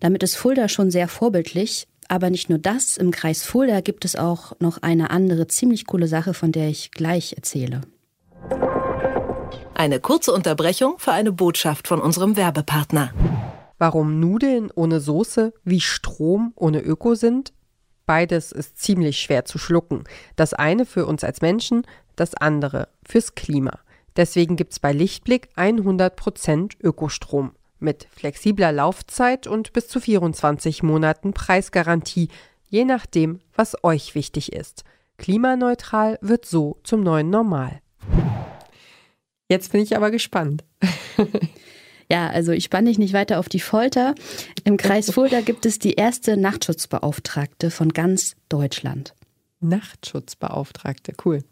Damit 0.00 0.22
ist 0.22 0.36
Fulda 0.36 0.68
schon 0.68 0.90
sehr 0.90 1.08
vorbildlich. 1.08 1.88
Aber 2.10 2.30
nicht 2.30 2.48
nur 2.48 2.58
das, 2.58 2.96
im 2.96 3.10
Kreis 3.10 3.44
Fulda 3.44 3.82
gibt 3.82 4.06
es 4.06 4.16
auch 4.16 4.52
noch 4.60 4.80
eine 4.80 5.10
andere 5.10 5.46
ziemlich 5.46 5.86
coole 5.86 6.08
Sache, 6.08 6.32
von 6.32 6.52
der 6.52 6.68
ich 6.68 6.90
gleich 6.90 7.34
erzähle. 7.34 7.82
Eine 9.74 10.00
kurze 10.00 10.32
Unterbrechung 10.32 10.98
für 10.98 11.12
eine 11.12 11.32
Botschaft 11.32 11.86
von 11.86 12.00
unserem 12.00 12.36
Werbepartner. 12.36 13.12
Warum 13.76 14.18
Nudeln 14.18 14.70
ohne 14.74 15.00
Soße 15.00 15.52
wie 15.64 15.80
Strom 15.80 16.52
ohne 16.56 16.80
Öko 16.80 17.14
sind? 17.14 17.52
Beides 18.06 18.52
ist 18.52 18.78
ziemlich 18.78 19.20
schwer 19.20 19.44
zu 19.44 19.58
schlucken. 19.58 20.04
Das 20.34 20.54
eine 20.54 20.86
für 20.86 21.04
uns 21.04 21.22
als 21.22 21.42
Menschen, 21.42 21.82
das 22.16 22.34
andere 22.34 22.88
fürs 23.06 23.34
Klima. 23.34 23.78
Deswegen 24.18 24.56
gibt 24.56 24.72
es 24.72 24.80
bei 24.80 24.92
Lichtblick 24.92 25.48
100% 25.56 26.72
Ökostrom 26.82 27.52
mit 27.78 28.08
flexibler 28.10 28.72
Laufzeit 28.72 29.46
und 29.46 29.72
bis 29.72 29.86
zu 29.86 30.00
24 30.00 30.82
Monaten 30.82 31.32
Preisgarantie, 31.32 32.28
je 32.68 32.84
nachdem, 32.84 33.38
was 33.54 33.82
euch 33.84 34.16
wichtig 34.16 34.52
ist. 34.52 34.82
Klimaneutral 35.18 36.18
wird 36.20 36.46
so 36.46 36.80
zum 36.82 37.02
neuen 37.02 37.30
Normal. 37.30 37.80
Jetzt 39.48 39.70
bin 39.70 39.82
ich 39.82 39.96
aber 39.96 40.10
gespannt. 40.10 40.64
Ja, 42.10 42.28
also 42.28 42.52
ich 42.52 42.64
spanne 42.64 42.88
dich 42.88 42.98
nicht 42.98 43.12
weiter 43.12 43.38
auf 43.38 43.50
die 43.50 43.60
Folter. 43.60 44.14
Im 44.64 44.78
Kreis 44.78 45.10
Fulda 45.12 45.42
gibt 45.42 45.66
es 45.66 45.78
die 45.78 45.92
erste 45.92 46.38
Nachtschutzbeauftragte 46.38 47.70
von 47.70 47.90
ganz 47.90 48.34
Deutschland. 48.48 49.14
Nachtschutzbeauftragte, 49.60 51.12
cool. 51.26 51.44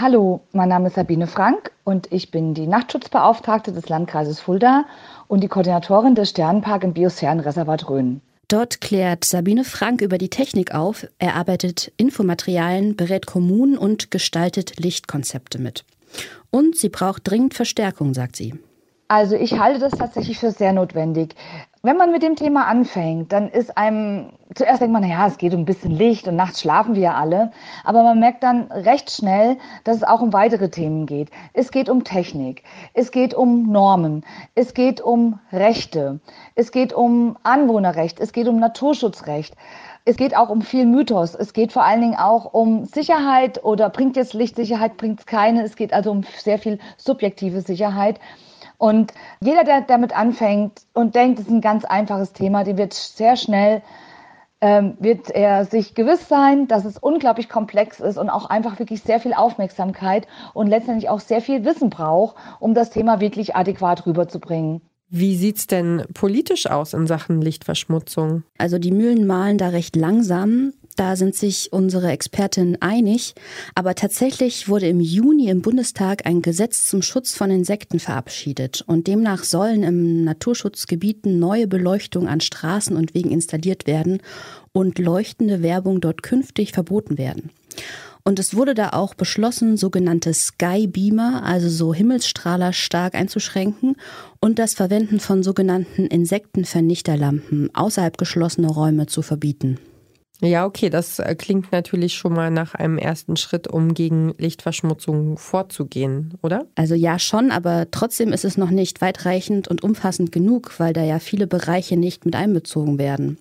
Hallo, 0.00 0.42
mein 0.52 0.68
Name 0.68 0.86
ist 0.86 0.94
Sabine 0.94 1.26
Frank 1.26 1.72
und 1.82 2.12
ich 2.12 2.30
bin 2.30 2.54
die 2.54 2.68
Nachtschutzbeauftragte 2.68 3.72
des 3.72 3.88
Landkreises 3.88 4.38
Fulda 4.38 4.84
und 5.26 5.42
die 5.42 5.48
Koordinatorin 5.48 6.14
des 6.14 6.30
Sternenpark 6.30 6.84
im 6.84 6.92
Biosphärenreservat 6.92 7.90
Rhön. 7.90 8.20
Dort 8.46 8.80
klärt 8.80 9.24
Sabine 9.24 9.64
Frank 9.64 10.00
über 10.00 10.16
die 10.16 10.30
Technik 10.30 10.72
auf, 10.72 11.08
erarbeitet 11.18 11.90
Infomaterialien, 11.96 12.94
berät 12.94 13.26
Kommunen 13.26 13.76
und 13.76 14.12
gestaltet 14.12 14.78
Lichtkonzepte 14.78 15.58
mit. 15.58 15.84
Und 16.50 16.76
sie 16.76 16.90
braucht 16.90 17.28
dringend 17.28 17.54
Verstärkung, 17.54 18.14
sagt 18.14 18.36
sie. 18.36 18.54
Also 19.10 19.36
ich 19.36 19.58
halte 19.58 19.80
das 19.80 19.92
tatsächlich 19.92 20.38
für 20.38 20.50
sehr 20.50 20.74
notwendig. 20.74 21.34
Wenn 21.82 21.96
man 21.96 22.12
mit 22.12 22.22
dem 22.22 22.36
Thema 22.36 22.66
anfängt, 22.66 23.32
dann 23.32 23.48
ist 23.48 23.78
einem, 23.78 24.34
zuerst 24.54 24.82
denkt 24.82 24.92
man, 24.92 25.00
naja, 25.00 25.26
es 25.26 25.38
geht 25.38 25.54
um 25.54 25.60
ein 25.60 25.64
bisschen 25.64 25.92
Licht 25.92 26.28
und 26.28 26.36
nachts 26.36 26.60
schlafen 26.60 26.94
wir 26.94 27.02
ja 27.02 27.14
alle. 27.14 27.50
Aber 27.84 28.02
man 28.02 28.20
merkt 28.20 28.42
dann 28.42 28.70
recht 28.70 29.10
schnell, 29.10 29.56
dass 29.84 29.96
es 29.96 30.02
auch 30.02 30.20
um 30.20 30.34
weitere 30.34 30.68
Themen 30.68 31.06
geht. 31.06 31.30
Es 31.54 31.70
geht 31.70 31.88
um 31.88 32.04
Technik. 32.04 32.64
Es 32.92 33.10
geht 33.10 33.32
um 33.32 33.72
Normen. 33.72 34.26
Es 34.54 34.74
geht 34.74 35.00
um 35.00 35.38
Rechte. 35.52 36.20
Es 36.54 36.70
geht 36.70 36.92
um 36.92 37.38
Anwohnerrecht. 37.44 38.20
Es 38.20 38.32
geht 38.32 38.46
um 38.46 38.58
Naturschutzrecht. 38.58 39.54
Es 40.04 40.18
geht 40.18 40.36
auch 40.36 40.50
um 40.50 40.60
viel 40.60 40.84
Mythos. 40.84 41.34
Es 41.34 41.54
geht 41.54 41.72
vor 41.72 41.84
allen 41.84 42.02
Dingen 42.02 42.16
auch 42.16 42.52
um 42.52 42.84
Sicherheit 42.84 43.64
oder 43.64 43.88
bringt 43.88 44.16
jetzt 44.16 44.34
Lichtsicherheit, 44.34 44.98
bringt 44.98 45.20
es 45.20 45.26
keine. 45.26 45.62
Es 45.64 45.76
geht 45.76 45.94
also 45.94 46.10
um 46.10 46.24
sehr 46.36 46.58
viel 46.58 46.78
subjektive 46.98 47.62
Sicherheit. 47.62 48.20
Und 48.78 49.12
jeder, 49.40 49.64
der 49.64 49.82
damit 49.82 50.16
anfängt 50.16 50.82
und 50.94 51.14
denkt, 51.14 51.40
es 51.40 51.46
ist 51.46 51.52
ein 51.52 51.60
ganz 51.60 51.84
einfaches 51.84 52.32
Thema, 52.32 52.64
dem 52.64 52.78
wird 52.78 52.94
sehr 52.94 53.36
schnell 53.36 53.82
ähm, 54.60 54.96
wird 54.98 55.30
er 55.30 55.64
sich 55.64 55.94
gewiss 55.94 56.28
sein, 56.28 56.66
dass 56.66 56.84
es 56.84 56.98
unglaublich 56.98 57.48
komplex 57.48 58.00
ist 58.00 58.18
und 58.18 58.28
auch 58.28 58.46
einfach 58.46 58.78
wirklich 58.78 59.02
sehr 59.02 59.20
viel 59.20 59.32
Aufmerksamkeit 59.32 60.26
und 60.52 60.66
letztendlich 60.66 61.08
auch 61.08 61.20
sehr 61.20 61.40
viel 61.40 61.64
Wissen 61.64 61.90
braucht, 61.90 62.36
um 62.58 62.74
das 62.74 62.90
Thema 62.90 63.20
wirklich 63.20 63.54
adäquat 63.54 64.06
rüberzubringen. 64.06 64.80
Wie 65.10 65.36
sieht's 65.36 65.66
denn 65.66 66.04
politisch 66.12 66.66
aus 66.66 66.92
in 66.92 67.06
Sachen 67.06 67.40
Lichtverschmutzung? 67.40 68.42
Also 68.58 68.78
die 68.78 68.90
Mühlen 68.90 69.26
malen 69.26 69.56
da 69.56 69.68
recht 69.68 69.96
langsam. 69.96 70.72
Da 70.98 71.14
sind 71.14 71.36
sich 71.36 71.72
unsere 71.72 72.10
Expertinnen 72.10 72.82
einig. 72.82 73.36
Aber 73.76 73.94
tatsächlich 73.94 74.68
wurde 74.68 74.88
im 74.88 74.98
Juni 74.98 75.48
im 75.48 75.62
Bundestag 75.62 76.26
ein 76.26 76.42
Gesetz 76.42 76.88
zum 76.88 77.02
Schutz 77.02 77.36
von 77.36 77.52
Insekten 77.52 78.00
verabschiedet. 78.00 78.82
Und 78.84 79.06
demnach 79.06 79.44
sollen 79.44 79.84
im 79.84 80.24
Naturschutzgebieten 80.24 81.38
neue 81.38 81.68
Beleuchtung 81.68 82.26
an 82.26 82.40
Straßen 82.40 82.96
und 82.96 83.14
Wegen 83.14 83.30
installiert 83.30 83.86
werden 83.86 84.18
und 84.72 84.98
leuchtende 84.98 85.62
Werbung 85.62 86.00
dort 86.00 86.24
künftig 86.24 86.72
verboten 86.72 87.16
werden. 87.16 87.50
Und 88.24 88.40
es 88.40 88.56
wurde 88.56 88.74
da 88.74 88.88
auch 88.88 89.14
beschlossen, 89.14 89.76
sogenannte 89.76 90.34
Skybeamer, 90.34 91.44
also 91.44 91.68
so 91.68 91.94
Himmelsstrahler 91.94 92.72
stark 92.72 93.14
einzuschränken 93.14 93.94
und 94.40 94.58
das 94.58 94.74
Verwenden 94.74 95.20
von 95.20 95.44
sogenannten 95.44 96.06
Insektenvernichterlampen 96.08 97.72
außerhalb 97.72 98.18
geschlossener 98.18 98.70
Räume 98.70 99.06
zu 99.06 99.22
verbieten. 99.22 99.78
Ja, 100.40 100.66
okay, 100.66 100.88
das 100.88 101.18
äh, 101.18 101.34
klingt 101.34 101.72
natürlich 101.72 102.14
schon 102.14 102.32
mal 102.32 102.50
nach 102.50 102.74
einem 102.76 102.96
ersten 102.96 103.36
Schritt, 103.36 103.66
um 103.66 103.92
gegen 103.92 104.34
Lichtverschmutzung 104.38 105.36
vorzugehen, 105.36 106.34
oder? 106.42 106.66
Also 106.76 106.94
ja, 106.94 107.18
schon, 107.18 107.50
aber 107.50 107.90
trotzdem 107.90 108.32
ist 108.32 108.44
es 108.44 108.56
noch 108.56 108.70
nicht 108.70 109.00
weitreichend 109.00 109.66
und 109.66 109.82
umfassend 109.82 110.30
genug, 110.30 110.78
weil 110.78 110.92
da 110.92 111.02
ja 111.02 111.18
viele 111.18 111.48
Bereiche 111.48 111.96
nicht 111.96 112.24
mit 112.24 112.36
einbezogen 112.36 112.98
werden. 112.98 113.38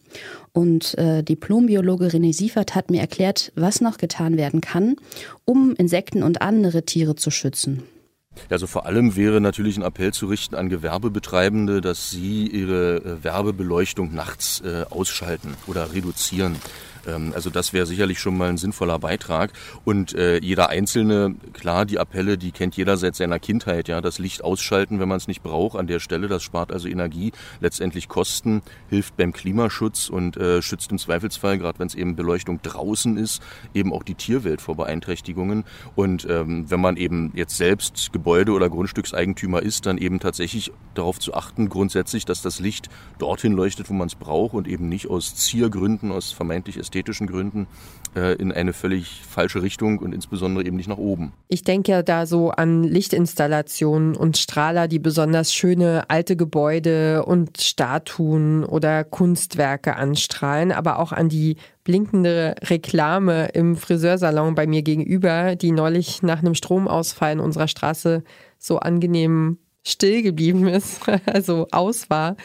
Und 0.53 0.97
äh, 0.97 1.21
Diplombiologe 1.21 2.07
René 2.07 2.33
Siefert 2.33 2.73
hat 2.73 2.89
mir 2.89 2.99
erklärt, 2.99 3.51
was 3.55 3.79
noch 3.79 3.97
getan 3.99 4.35
werden 4.35 4.61
kann, 4.61 4.95
um 5.45 5.75
Insekten 5.75 6.23
und 6.23 6.41
andere 6.41 6.81
Tiere 6.83 7.15
zu 7.15 7.29
schützen. 7.29 7.83
Also 8.49 8.67
vor 8.67 8.85
allem 8.85 9.15
wäre 9.15 9.41
natürlich 9.41 9.77
ein 9.77 9.83
Appell 9.83 10.13
zu 10.13 10.27
richten 10.27 10.55
an 10.55 10.69
Gewerbebetreibende, 10.69 11.81
dass 11.81 12.09
sie 12.09 12.47
ihre 12.47 12.97
äh, 12.97 13.23
Werbebeleuchtung 13.23 14.13
nachts 14.13 14.61
äh, 14.61 14.85
ausschalten 14.89 15.55
oder 15.67 15.93
reduzieren. 15.93 16.55
Ähm, 17.07 17.31
also 17.33 17.49
das 17.49 17.73
wäre 17.73 17.85
sicherlich 17.85 18.19
schon 18.19 18.37
mal 18.37 18.49
ein 18.49 18.57
sinnvoller 18.57 18.99
Beitrag. 18.99 19.53
Und 19.85 20.13
äh, 20.13 20.39
jeder 20.39 20.69
Einzelne, 20.69 21.35
klar, 21.53 21.85
die 21.85 21.99
Appelle, 21.99 22.37
die 22.37 22.51
kennt 22.51 22.75
jeder 22.77 22.97
seit 22.97 23.15
seiner 23.15 23.39
Kindheit. 23.39 23.87
Ja, 23.87 24.01
das 24.01 24.19
Licht 24.19 24.43
ausschalten, 24.43 24.99
wenn 24.99 25.07
man 25.07 25.17
es 25.17 25.27
nicht 25.27 25.41
braucht, 25.41 25.77
an 25.77 25.87
der 25.87 25.99
Stelle, 25.99 26.27
das 26.27 26.43
spart 26.43 26.71
also 26.71 26.87
Energie, 26.87 27.31
letztendlich 27.59 28.07
Kosten, 28.07 28.61
hilft 28.89 29.17
beim 29.17 29.33
Klimaschutz 29.33 30.09
und 30.09 30.37
äh, 30.37 30.61
schützt 30.61 30.91
im 30.91 30.97
Zweifelsfall, 30.97 31.57
gerade 31.57 31.79
wenn 31.79 31.87
es 31.87 31.95
eben 31.95 32.15
Beleuchtung 32.15 32.61
draußen 32.61 33.17
ist, 33.17 33.41
eben 33.73 33.93
auch 33.93 34.03
die 34.03 34.15
Tierwelt 34.15 34.61
vor 34.61 34.75
Beeinträchtigungen. 34.75 35.63
Und 35.95 36.27
ähm, 36.29 36.69
wenn 36.69 36.81
man 36.81 36.97
eben 36.97 37.31
jetzt 37.35 37.57
selbst 37.57 38.11
Gebäude- 38.11 38.51
oder 38.51 38.69
Grundstückseigentümer 38.69 39.61
ist, 39.61 39.85
dann 39.85 39.97
eben 39.97 40.19
tatsächlich 40.19 40.71
darauf 40.93 41.19
zu 41.19 41.33
achten, 41.33 41.69
grundsätzlich, 41.69 42.25
dass 42.25 42.41
das 42.41 42.59
Licht 42.59 42.89
dorthin 43.19 43.53
leuchtet, 43.53 43.89
wo 43.89 43.93
man 43.93 44.07
es 44.07 44.15
braucht 44.15 44.53
und 44.53 44.67
eben 44.67 44.89
nicht 44.89 45.09
aus 45.09 45.35
Ziergründen, 45.35 46.11
aus 46.11 46.31
vermeintlich 46.31 46.77
ästhetischen 46.77 46.96
ästhetischen 46.97 47.27
Gründen 47.27 47.67
äh, 48.15 48.35
in 48.35 48.51
eine 48.51 48.73
völlig 48.73 49.21
falsche 49.27 49.61
Richtung 49.61 49.99
und 49.99 50.13
insbesondere 50.13 50.65
eben 50.65 50.77
nicht 50.77 50.89
nach 50.89 50.97
oben. 50.97 51.33
Ich 51.47 51.63
denke 51.63 51.91
ja 51.91 52.01
da 52.01 52.25
so 52.25 52.49
an 52.49 52.83
Lichtinstallationen 52.83 54.15
und 54.15 54.37
Strahler, 54.37 54.87
die 54.87 54.99
besonders 54.99 55.53
schöne 55.53 56.09
alte 56.09 56.35
Gebäude 56.35 57.23
und 57.25 57.61
Statuen 57.61 58.63
oder 58.63 59.03
Kunstwerke 59.03 59.95
anstrahlen, 59.95 60.71
aber 60.71 60.99
auch 60.99 61.11
an 61.11 61.29
die 61.29 61.57
blinkende 61.83 62.55
Reklame 62.63 63.49
im 63.49 63.75
Friseursalon 63.75 64.55
bei 64.55 64.67
mir 64.67 64.81
gegenüber, 64.81 65.55
die 65.55 65.71
neulich 65.71 66.23
nach 66.23 66.39
einem 66.39 66.55
Stromausfall 66.55 67.33
in 67.33 67.39
unserer 67.39 67.67
Straße 67.67 68.23
so 68.57 68.79
angenehm 68.79 69.59
still 69.85 70.21
geblieben 70.21 70.67
ist, 70.67 71.01
also 71.25 71.67
aus 71.71 72.09
war. 72.09 72.35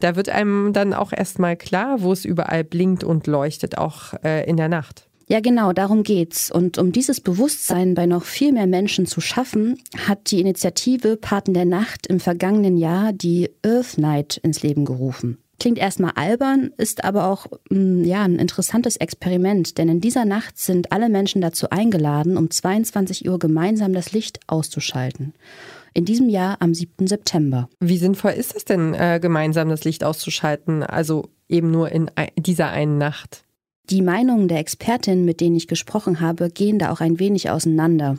Da 0.00 0.16
wird 0.16 0.28
einem 0.28 0.72
dann 0.72 0.94
auch 0.94 1.12
erstmal 1.12 1.56
klar, 1.56 2.02
wo 2.02 2.12
es 2.12 2.24
überall 2.24 2.64
blinkt 2.64 3.04
und 3.04 3.26
leuchtet, 3.26 3.78
auch 3.78 4.14
äh, 4.24 4.48
in 4.48 4.56
der 4.56 4.68
Nacht. 4.68 5.06
Ja, 5.28 5.40
genau, 5.40 5.72
darum 5.72 6.02
geht's. 6.02 6.50
Und 6.50 6.78
um 6.78 6.92
dieses 6.92 7.20
Bewusstsein 7.20 7.94
bei 7.94 8.06
noch 8.06 8.24
viel 8.24 8.52
mehr 8.52 8.66
Menschen 8.66 9.06
zu 9.06 9.20
schaffen, 9.20 9.78
hat 10.06 10.30
die 10.30 10.40
Initiative 10.40 11.16
Paten 11.16 11.54
der 11.54 11.64
Nacht 11.64 12.06
im 12.06 12.20
vergangenen 12.20 12.76
Jahr 12.76 13.12
die 13.12 13.50
Earth 13.64 13.96
Night 13.96 14.38
ins 14.42 14.62
Leben 14.62 14.84
gerufen. 14.84 15.38
Klingt 15.58 15.78
erstmal 15.78 16.12
albern, 16.16 16.72
ist 16.76 17.04
aber 17.04 17.26
auch 17.28 17.46
mm, 17.70 18.02
ja, 18.04 18.24
ein 18.24 18.36
interessantes 18.36 18.96
Experiment, 18.96 19.78
denn 19.78 19.88
in 19.88 20.00
dieser 20.00 20.24
Nacht 20.24 20.58
sind 20.58 20.90
alle 20.90 21.08
Menschen 21.08 21.40
dazu 21.40 21.70
eingeladen, 21.70 22.36
um 22.36 22.50
22 22.50 23.28
Uhr 23.28 23.38
gemeinsam 23.38 23.92
das 23.92 24.12
Licht 24.12 24.40
auszuschalten 24.48 25.34
in 25.94 26.04
diesem 26.04 26.28
Jahr 26.28 26.56
am 26.60 26.74
7. 26.74 27.06
September. 27.06 27.68
Wie 27.80 27.98
sinnvoll 27.98 28.32
ist 28.32 28.54
es 28.56 28.64
denn, 28.64 28.94
äh, 28.94 29.18
gemeinsam 29.20 29.68
das 29.68 29.84
Licht 29.84 30.04
auszuschalten, 30.04 30.82
also 30.82 31.28
eben 31.48 31.70
nur 31.70 31.90
in 31.90 32.10
dieser 32.36 32.70
einen 32.70 32.98
Nacht? 32.98 33.44
Die 33.92 34.00
Meinungen 34.00 34.48
der 34.48 34.58
Expertinnen, 34.58 35.26
mit 35.26 35.42
denen 35.42 35.54
ich 35.54 35.68
gesprochen 35.68 36.20
habe, 36.20 36.48
gehen 36.48 36.78
da 36.78 36.90
auch 36.90 37.02
ein 37.02 37.18
wenig 37.18 37.50
auseinander. 37.50 38.16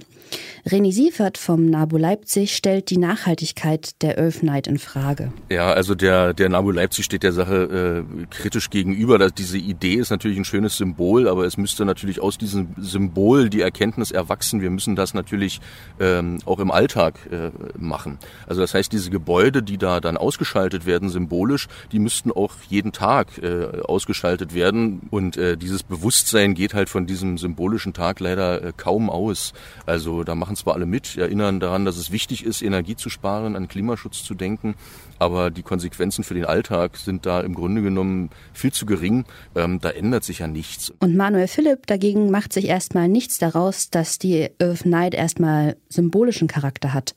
René 0.65 0.93
Siefert 0.93 1.37
vom 1.37 1.65
NABU 1.65 1.97
Leipzig 1.97 2.55
stellt 2.55 2.89
die 2.89 2.97
Nachhaltigkeit 2.97 4.01
der 4.01 4.17
Earth 4.17 4.67
in 4.67 4.79
Frage. 4.79 5.33
Ja, 5.49 5.73
also 5.73 5.93
der, 5.93 6.33
der 6.33 6.47
NABU 6.49 6.71
Leipzig 6.71 7.03
steht 7.03 7.23
der 7.23 7.33
Sache 7.33 8.05
äh, 8.05 8.25
kritisch 8.29 8.69
gegenüber. 8.69 9.17
Dass 9.17 9.33
diese 9.33 9.57
Idee 9.57 9.95
ist 9.95 10.09
natürlich 10.09 10.37
ein 10.37 10.45
schönes 10.45 10.77
Symbol, 10.77 11.27
aber 11.27 11.45
es 11.45 11.57
müsste 11.57 11.83
natürlich 11.85 12.21
aus 12.21 12.37
diesem 12.37 12.69
Symbol 12.77 13.49
die 13.49 13.61
Erkenntnis 13.61 14.11
erwachsen. 14.11 14.61
Wir 14.61 14.69
müssen 14.69 14.95
das 14.95 15.13
natürlich 15.13 15.59
ähm, 15.99 16.39
auch 16.45 16.59
im 16.59 16.71
Alltag 16.71 17.15
äh, 17.29 17.51
machen. 17.77 18.17
Also 18.47 18.61
das 18.61 18.73
heißt, 18.73 18.91
diese 18.91 19.09
Gebäude, 19.09 19.63
die 19.63 19.77
da 19.77 19.99
dann 19.99 20.15
ausgeschaltet 20.15 20.85
werden, 20.85 21.09
symbolisch, 21.09 21.67
die 21.91 21.99
müssten 21.99 22.31
auch 22.31 22.53
jeden 22.69 22.93
Tag 22.93 23.37
äh, 23.43 23.81
ausgeschaltet 23.83 24.53
werden. 24.53 25.01
Und 25.11 25.35
äh, 25.35 25.57
dieses 25.63 25.83
Bewusstsein 25.83 26.53
geht 26.53 26.73
halt 26.73 26.89
von 26.89 27.07
diesem 27.07 27.37
symbolischen 27.37 27.93
Tag 27.93 28.19
leider 28.19 28.61
äh, 28.61 28.73
kaum 28.75 29.09
aus. 29.09 29.53
Also 29.85 30.23
da 30.23 30.35
machen 30.35 30.55
zwar 30.55 30.75
alle 30.75 30.85
mit, 30.85 31.17
erinnern 31.17 31.59
daran, 31.61 31.85
dass 31.85 31.95
es 31.95 32.11
wichtig 32.11 32.45
ist, 32.45 32.61
Energie 32.61 32.95
zu 32.95 33.09
sparen, 33.09 33.55
an 33.55 33.69
Klimaschutz 33.69 34.23
zu 34.23 34.35
denken, 34.35 34.75
aber 35.19 35.51
die 35.51 35.63
Konsequenzen 35.63 36.23
für 36.25 36.33
den 36.33 36.45
Alltag 36.45 36.97
sind 36.97 37.25
da 37.25 37.39
im 37.39 37.53
Grunde 37.53 37.81
genommen 37.81 38.29
viel 38.51 38.73
zu 38.73 38.85
gering. 38.85 39.23
Ähm, 39.55 39.79
da 39.79 39.89
ändert 39.89 40.25
sich 40.25 40.39
ja 40.39 40.47
nichts. 40.47 40.93
Und 40.99 41.15
Manuel 41.15 41.47
Philipp 41.47 41.87
dagegen 41.87 42.29
macht 42.29 42.51
sich 42.51 42.65
erstmal 42.65 43.07
nichts 43.07 43.37
daraus, 43.37 43.89
dass 43.89 44.19
die 44.19 44.49
Earth 44.59 44.85
Night 44.85 45.13
erstmal 45.13 45.77
symbolischen 45.87 46.47
Charakter 46.49 46.93
hat. 46.93 47.15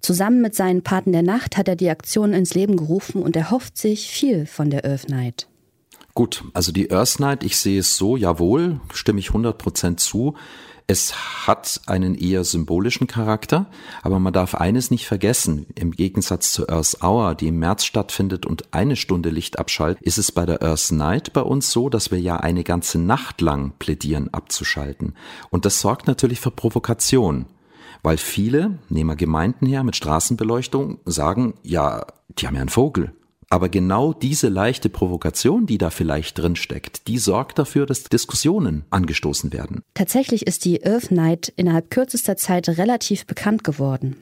Zusammen 0.00 0.42
mit 0.42 0.54
seinen 0.54 0.82
Paten 0.82 1.12
der 1.12 1.22
Nacht 1.22 1.56
hat 1.56 1.68
er 1.68 1.76
die 1.76 1.88
Aktion 1.88 2.32
ins 2.32 2.54
Leben 2.54 2.76
gerufen 2.76 3.22
und 3.22 3.36
erhofft 3.36 3.78
sich 3.78 4.08
viel 4.08 4.46
von 4.46 4.68
der 4.68 4.84
Earth 4.84 5.08
Night. 5.08 5.46
Gut, 6.14 6.44
also 6.52 6.70
die 6.70 6.92
Earth 6.92 7.18
Night, 7.18 7.42
ich 7.42 7.56
sehe 7.56 7.80
es 7.80 7.96
so, 7.96 8.16
jawohl, 8.16 8.80
stimme 8.92 9.18
ich 9.18 9.30
100% 9.30 9.96
zu. 9.96 10.34
Es 10.86 11.46
hat 11.46 11.80
einen 11.86 12.14
eher 12.14 12.44
symbolischen 12.44 13.08
Charakter, 13.08 13.66
aber 14.02 14.20
man 14.20 14.32
darf 14.32 14.54
eines 14.54 14.92
nicht 14.92 15.06
vergessen. 15.06 15.66
Im 15.74 15.90
Gegensatz 15.90 16.52
zur 16.52 16.70
Earth 16.70 16.98
Hour, 17.02 17.34
die 17.34 17.48
im 17.48 17.58
März 17.58 17.84
stattfindet 17.84 18.46
und 18.46 18.72
eine 18.72 18.94
Stunde 18.94 19.30
Licht 19.30 19.58
abschaltet, 19.58 20.04
ist 20.04 20.18
es 20.18 20.30
bei 20.30 20.46
der 20.46 20.62
Earth 20.62 20.92
Night 20.92 21.32
bei 21.32 21.40
uns 21.40 21.72
so, 21.72 21.88
dass 21.88 22.12
wir 22.12 22.20
ja 22.20 22.36
eine 22.36 22.62
ganze 22.62 23.00
Nacht 23.00 23.40
lang 23.40 23.72
plädieren 23.80 24.28
abzuschalten. 24.32 25.14
Und 25.50 25.64
das 25.64 25.80
sorgt 25.80 26.06
natürlich 26.06 26.38
für 26.38 26.52
Provokation. 26.52 27.46
Weil 28.04 28.18
viele, 28.18 28.78
nehmen 28.88 29.10
wir 29.10 29.16
Gemeinden 29.16 29.66
her 29.66 29.82
mit 29.82 29.96
Straßenbeleuchtung, 29.96 31.00
sagen, 31.06 31.54
ja, 31.64 32.06
die 32.38 32.46
haben 32.46 32.54
ja 32.54 32.60
einen 32.60 32.68
Vogel. 32.68 33.14
Aber 33.54 33.68
genau 33.68 34.12
diese 34.12 34.48
leichte 34.48 34.88
Provokation, 34.88 35.64
die 35.64 35.78
da 35.78 35.90
vielleicht 35.90 36.36
drin 36.36 36.56
steckt, 36.56 37.06
die 37.06 37.18
sorgt 37.18 37.56
dafür, 37.56 37.86
dass 37.86 38.02
Diskussionen 38.02 38.84
angestoßen 38.90 39.52
werden. 39.52 39.82
Tatsächlich 39.94 40.48
ist 40.48 40.64
die 40.64 40.84
Earth 40.84 41.12
Night 41.12 41.52
innerhalb 41.54 41.88
kürzester 41.88 42.36
Zeit 42.36 42.68
relativ 42.68 43.26
bekannt 43.26 43.62
geworden. 43.62 44.16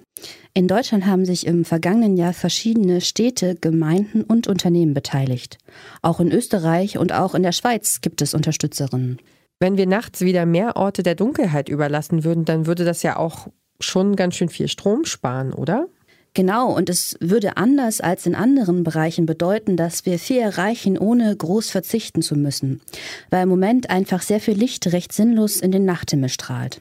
In 0.52 0.68
Deutschland 0.68 1.06
haben 1.06 1.24
sich 1.24 1.46
im 1.46 1.64
vergangenen 1.64 2.18
Jahr 2.18 2.34
verschiedene 2.34 3.00
Städte, 3.00 3.54
Gemeinden 3.58 4.22
und 4.22 4.48
Unternehmen 4.48 4.92
beteiligt. 4.92 5.56
Auch 6.02 6.20
in 6.20 6.30
Österreich 6.30 6.98
und 6.98 7.14
auch 7.14 7.34
in 7.34 7.42
der 7.42 7.52
Schweiz 7.52 8.02
gibt 8.02 8.20
es 8.20 8.34
Unterstützerinnen. 8.34 9.18
Wenn 9.60 9.78
wir 9.78 9.86
nachts 9.86 10.20
wieder 10.20 10.44
mehr 10.44 10.76
Orte 10.76 11.02
der 11.02 11.14
Dunkelheit 11.14 11.70
überlassen 11.70 12.22
würden, 12.22 12.44
dann 12.44 12.66
würde 12.66 12.84
das 12.84 13.02
ja 13.02 13.16
auch 13.16 13.48
schon 13.80 14.14
ganz 14.14 14.34
schön 14.34 14.50
viel 14.50 14.68
Strom 14.68 15.06
sparen, 15.06 15.54
oder? 15.54 15.88
Genau, 16.34 16.74
und 16.74 16.88
es 16.88 17.16
würde 17.20 17.58
anders 17.58 18.00
als 18.00 18.24
in 18.24 18.34
anderen 18.34 18.84
Bereichen 18.84 19.26
bedeuten, 19.26 19.76
dass 19.76 20.06
wir 20.06 20.18
viel 20.18 20.38
erreichen, 20.38 20.96
ohne 20.96 21.36
groß 21.36 21.70
verzichten 21.70 22.22
zu 22.22 22.36
müssen, 22.36 22.80
weil 23.28 23.42
im 23.42 23.50
Moment 23.50 23.90
einfach 23.90 24.22
sehr 24.22 24.40
viel 24.40 24.54
Licht 24.54 24.90
recht 24.92 25.12
sinnlos 25.12 25.56
in 25.56 25.72
den 25.72 25.84
Nachthimmel 25.84 26.30
strahlt. 26.30 26.80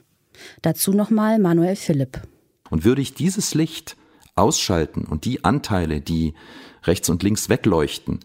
Dazu 0.61 0.93
nochmal 0.93 1.37
Manuel 1.37 1.75
Philipp. 1.75 2.21
Und 2.69 2.85
würde 2.85 3.01
ich 3.01 3.13
dieses 3.13 3.53
Licht 3.53 3.97
ausschalten 4.35 5.03
und 5.03 5.25
die 5.25 5.43
Anteile, 5.43 5.99
die 5.99 6.33
rechts 6.83 7.09
und 7.09 7.21
links 7.21 7.49
wegleuchten, 7.49 8.21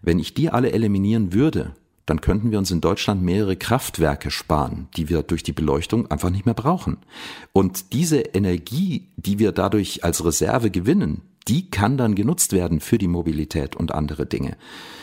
wenn 0.00 0.18
ich 0.18 0.32
die 0.32 0.48
alle 0.48 0.72
eliminieren 0.72 1.34
würde, 1.34 1.74
dann 2.06 2.20
könnten 2.20 2.50
wir 2.50 2.58
uns 2.58 2.70
in 2.70 2.80
Deutschland 2.80 3.22
mehrere 3.22 3.56
Kraftwerke 3.56 4.30
sparen, 4.30 4.88
die 4.96 5.08
wir 5.08 5.22
durch 5.22 5.42
die 5.42 5.52
Beleuchtung 5.52 6.10
einfach 6.10 6.30
nicht 6.30 6.46
mehr 6.46 6.54
brauchen. 6.54 6.98
Und 7.52 7.92
diese 7.92 8.18
Energie, 8.18 9.08
die 9.16 9.38
wir 9.38 9.52
dadurch 9.52 10.04
als 10.04 10.24
Reserve 10.24 10.70
gewinnen, 10.70 11.22
die 11.48 11.70
kann 11.70 11.96
dann 11.96 12.14
genutzt 12.14 12.52
werden 12.52 12.80
für 12.80 12.98
die 12.98 13.08
Mobilität 13.08 13.74
und 13.74 13.92
andere 13.92 14.26
Dinge. 14.26 14.56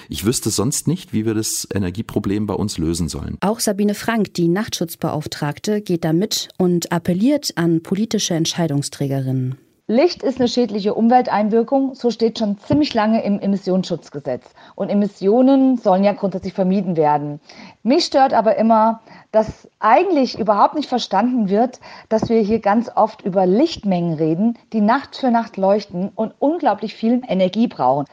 Ich 0.10 0.26
wüsste 0.26 0.50
sonst 0.50 0.88
nicht, 0.88 1.12
wie 1.12 1.26
wir 1.26 1.34
das 1.34 1.68
Energieproblem 1.74 2.46
bei 2.46 2.54
uns 2.54 2.78
lösen 2.78 3.10
sollen. 3.10 3.38
Auch 3.42 3.60
Sabine 3.60 3.96
Frank, 3.96 4.34
die 4.36 4.48
Nachtschutzbeauftragte, 4.48 5.82
geht 5.82 6.06
da 6.06 6.14
mit 6.14 6.50
und 6.58 6.92
appelliert 6.92 7.54
an 7.56 7.84
politische 7.84 8.36
Entscheidungsträgerinnen. 8.36 9.56
Licht 9.90 10.22
ist 10.22 10.38
eine 10.38 10.50
schädliche 10.50 10.94
Umwelteinwirkung, 10.94 11.96
so 11.96 12.12
steht 12.12 12.40
schon 12.40 12.58
ziemlich 12.58 12.94
lange 12.94 13.24
im 13.24 13.40
Emissionsschutzgesetz. 13.40 14.44
Und 14.76 14.90
Emissionen 14.90 15.78
sollen 15.78 16.04
ja 16.04 16.12
grundsätzlich 16.12 16.54
vermieden 16.54 16.98
werden. 16.98 17.40
Mich 17.84 18.04
stört 18.04 18.34
aber 18.34 18.58
immer, 18.58 19.00
dass 19.32 19.70
eigentlich 19.80 20.38
überhaupt 20.38 20.76
nicht 20.76 20.90
verstanden 20.90 21.48
wird, 21.48 21.80
dass 22.10 22.28
wir 22.28 22.42
hier 22.42 22.60
ganz 22.60 22.92
oft 22.94 23.22
über 23.22 23.46
Lichtmengen 23.46 24.16
reden, 24.16 24.58
die 24.74 24.82
Nacht 24.82 25.16
für 25.16 25.32
Nacht 25.32 25.56
leuchten 25.56 26.12
und 26.14 26.34
unglaublich 26.40 26.94
viel 26.94 27.22
Energie 27.26 27.70
brauchen. 27.70 28.08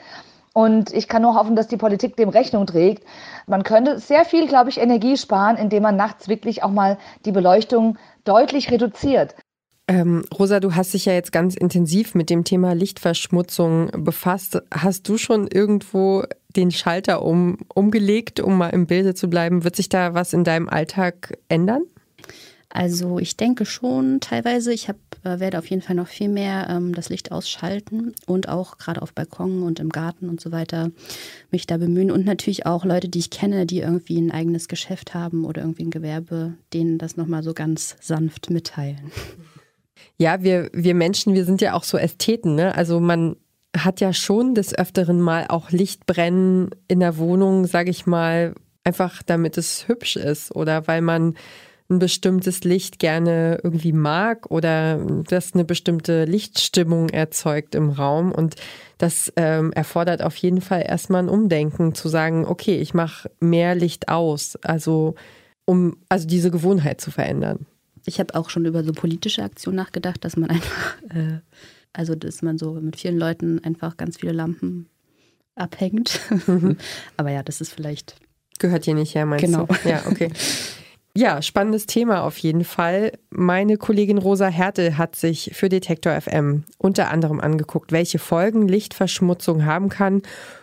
Und 0.53 0.95
ich 0.95 1.09
kann 1.09 1.23
nur 1.23 1.35
hoffen, 1.35 1.57
dass 1.57 1.67
die 1.67 1.77
Politik 1.77 2.17
dem 2.17 2.29
Rechnung 2.29 2.67
trägt. 2.67 3.05
Man 3.49 3.65
könnte 3.65 3.99
sehr 3.99 4.25
viel, 4.25 4.47
glaube 4.47 4.71
ich, 4.71 4.79
Energie 4.79 5.17
sparen, 5.17 5.57
indem 5.57 5.83
man 5.83 5.97
nachts 5.97 6.29
wirklich 6.29 6.63
auch 6.63 6.71
mal 6.71 6.99
die 7.25 7.33
Beleuchtung 7.33 7.99
deutlich 8.23 8.71
reduziert. 8.71 9.35
Ähm, 9.87 10.25
Rosa, 10.33 10.61
du 10.61 10.75
hast 10.75 10.95
dich 10.95 11.05
ja 11.05 11.13
jetzt 11.13 11.31
ganz 11.31 11.55
intensiv 11.57 12.15
mit 12.15 12.31
dem 12.31 12.45
Thema 12.45 12.73
Lichtverschmutzung 12.75 13.91
befasst. 14.05 14.63
Hast 14.73 15.09
du 15.09 15.19
schon 15.19 15.47
irgendwo 15.47 16.25
den 16.57 16.71
Schalter 16.71 17.23
um, 17.23 17.59
umgelegt, 17.75 18.41
um 18.41 18.57
mal 18.57 18.71
im 18.71 18.87
Bilde 18.87 19.15
zu 19.15 19.29
bleiben? 19.29 19.65
Wird 19.65 19.77
sich 19.77 19.91
da 19.91 20.15
was 20.15 20.33
in 20.33 20.45
deinem 20.45 20.69
Alltag 20.71 21.37
ändern? 21.49 21.83
Also 22.71 23.21
ich 23.21 23.37
denke 23.37 23.67
schon 23.67 24.19
teilweise. 24.21 24.73
Ich 24.73 24.89
hab, 24.89 24.97
äh, 25.23 25.39
werde 25.39 25.59
auf 25.59 25.67
jeden 25.67 25.83
Fall 25.83 25.95
noch 25.95 26.09
viel 26.09 26.29
mehr 26.29 26.67
ähm, 26.69 26.93
das 26.93 27.09
Licht 27.09 27.31
ausschalten 27.31 28.15
und 28.27 28.49
auch 28.49 28.79
gerade 28.79 29.01
auf 29.01 29.13
Balkon 29.13 29.63
und 29.63 29.79
im 29.79 29.91
Garten 29.91 30.29
und 30.29 30.41
so 30.41 30.51
weiter 30.51 30.91
mich 31.53 31.67
da 31.67 31.77
bemühen. 31.77 32.11
Und 32.11 32.25
natürlich 32.25 32.67
auch 32.67 32.85
Leute, 32.85 33.09
die 33.09 33.21
ich 33.21 33.31
kenne, 33.31 33.65
die 33.67 33.81
irgendwie 33.81 34.19
ein 34.19 34.33
eigenes 34.33 34.67
Geschäft 34.67 35.15
haben 35.15 35.45
oder 35.45 35.63
irgendwie 35.63 35.85
ein 35.85 35.91
Gewerbe, 35.91 36.55
denen 36.73 36.99
das 36.99 37.17
nochmal 37.17 37.45
so 37.45 37.53
ganz 37.53 37.97
sanft 38.01 38.51
mitteilen. 38.51 39.13
Ja, 40.17 40.43
wir, 40.43 40.71
wir 40.73 40.95
Menschen, 40.95 41.35
wir 41.35 41.45
sind 41.45 41.61
ja 41.61 41.75
auch 41.75 41.85
so 41.85 41.99
Ästheten, 41.99 42.55
ne? 42.55 42.75
Also 42.75 43.01
man 43.01 43.37
hat 43.77 44.01
ja 44.01 44.13
schon 44.13 44.55
des 44.55 44.77
Öfteren 44.77 45.21
mal 45.21 45.47
auch 45.49 45.71
Licht 45.71 46.07
brennen 46.07 46.71
in 46.89 47.01
der 47.01 47.19
Wohnung, 47.19 47.67
sage 47.67 47.91
ich 47.91 48.07
mal, 48.07 48.55
einfach 48.85 49.23
damit 49.23 49.59
es 49.59 49.89
hübsch 49.89 50.17
ist 50.17 50.55
oder 50.55 50.87
weil 50.87 51.01
man 51.01 51.35
ein 51.91 51.99
bestimmtes 51.99 52.65
Licht 52.65 52.99
gerne 52.99 53.61
irgendwie 53.63 53.93
mag 53.93 54.51
oder 54.51 55.05
das 55.29 55.55
eine 55.55 55.65
bestimmte 55.65 56.25
Lichtstimmung 56.25 57.11
erzeugt 57.11 57.75
im 57.75 57.91
Raum. 57.91 58.33
Und 58.33 58.55
das 58.97 59.33
ähm, 59.37 59.73
erfordert 59.73 60.23
auf 60.23 60.37
jeden 60.37 60.61
Fall 60.61 60.85
erstmal 60.87 61.23
ein 61.23 61.29
Umdenken, 61.29 61.95
zu 61.95 62.09
sagen, 62.09 62.47
okay, 62.47 62.77
ich 62.77 62.95
mache 62.95 63.31
mehr 63.41 63.75
Licht 63.75 64.09
aus, 64.09 64.57
also 64.63 65.15
um 65.67 65.97
also 66.09 66.27
diese 66.27 66.51
Gewohnheit 66.51 67.01
zu 67.01 67.11
verändern 67.11 67.67
ich 68.07 68.19
habe 68.21 68.35
auch 68.35 68.51
schon 68.51 68.65
über 68.65 68.85
so 68.85 68.93
politische 68.93 69.43
Aktionen 69.43 69.77
nachgedacht, 69.77 70.25
dass 70.25 70.37
man 70.37 70.51
einfach, 70.51 70.97
äh, 71.11 71.39
also 71.93 72.15
dass 72.15 72.43
man 72.43 72.59
so 72.59 72.73
mit 72.75 72.97
vielen 72.97 73.19
Leuten 73.19 73.63
einfach 73.65 73.97
ganz 73.97 74.19
viele 74.19 74.33
Lampen 74.33 74.89
abhängt. 75.55 76.21
Mhm. 76.47 76.77
Aber 77.17 77.31
ja, 77.31 77.43
das 77.43 77.61
ist 77.61 77.73
vielleicht. 77.73 78.17
Gehört 78.59 78.85
hier 78.85 78.95
nicht 78.95 79.15
her, 79.15 79.27
meinst 79.27 79.45
genau. 79.45 79.67
du? 79.67 79.89
Ja, 79.89 80.03
okay. 80.07 80.31
Ja, 81.17 81.43
spannendes 81.43 81.87
Thema 81.87 82.25
auf 82.25 82.39
jeden 82.39 82.65
Fall. 82.65 83.13
Meine 83.31 83.77
Kollegin 83.77 84.19
Rosa 84.19 84.49
Härte 84.49 84.99
hat 84.99 85.15
sich 85.15 85.53
für 85.55 85.69
Detektor 85.69 86.21
FM 86.21 86.65
unter 86.77 87.09
anderem 87.11 87.41
angeguckt, 87.41 87.93
welche 87.93 88.19
Folgen 88.19 88.67
Lichtverschmutzung 88.67 89.65
haben 89.65 89.91
kann 89.91 90.23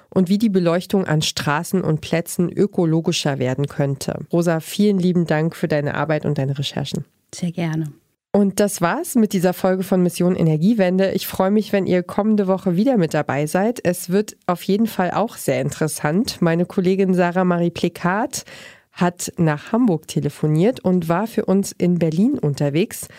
und 0.10 0.28
wie 0.28 0.38
die 0.38 0.50
Beleuchtung 0.50 1.06
an 1.06 1.22
Straßen 1.22 1.82
und 1.82 2.02
Plätzen 2.02 2.50
ökologischer 2.50 3.40
werden 3.40 3.68
könnte. 3.68 4.26
Rosa, 4.32 4.60
vielen 4.60 5.00
lieben 5.00 5.26
Dank 5.26 5.56
für 5.56 5.70
deine 5.70 5.96
Arbeit 5.96 6.26
und 6.26 6.38
deine 6.38 6.58
Recherchen. 6.58 7.06
Sehr 7.34 7.52
gerne. 7.52 7.94
Und 8.34 8.62
das 8.62 8.80
war's 8.80 9.16
mit 9.16 9.34
dieser 9.34 9.54
Folge 9.54 9.84
von 9.84 10.02
Mission 10.02 10.38
Energiewende. 10.38 11.12
Ich 11.12 11.28
freue 11.28 11.52
mich, 11.52 11.74
wenn 11.74 11.86
ihr 11.86 12.02
kommende 12.02 12.48
Woche 12.48 12.78
wieder 12.78 12.96
mit 12.96 13.14
dabei 13.14 13.46
seid. 13.46 13.82
Es 13.84 14.10
wird 14.10 14.38
auf 14.48 14.64
jeden 14.64 14.88
Fall 14.88 15.12
auch 15.12 15.36
sehr 15.36 15.60
interessant. 15.60 16.42
Meine 16.42 16.66
Kollegin 16.66 17.14
Sarah 17.14 17.44
Marie 17.44 17.72
Plekat 17.72 18.46
hat 18.94 19.34
nach 19.38 19.74
Hamburg 19.74 20.08
telefoniert 20.08 20.80
und 20.80 21.10
war 21.10 21.28
für 21.28 21.46
uns 21.46 21.74
in 21.74 22.00
Berlin 22.00 22.40
unterwegs 22.40 23.10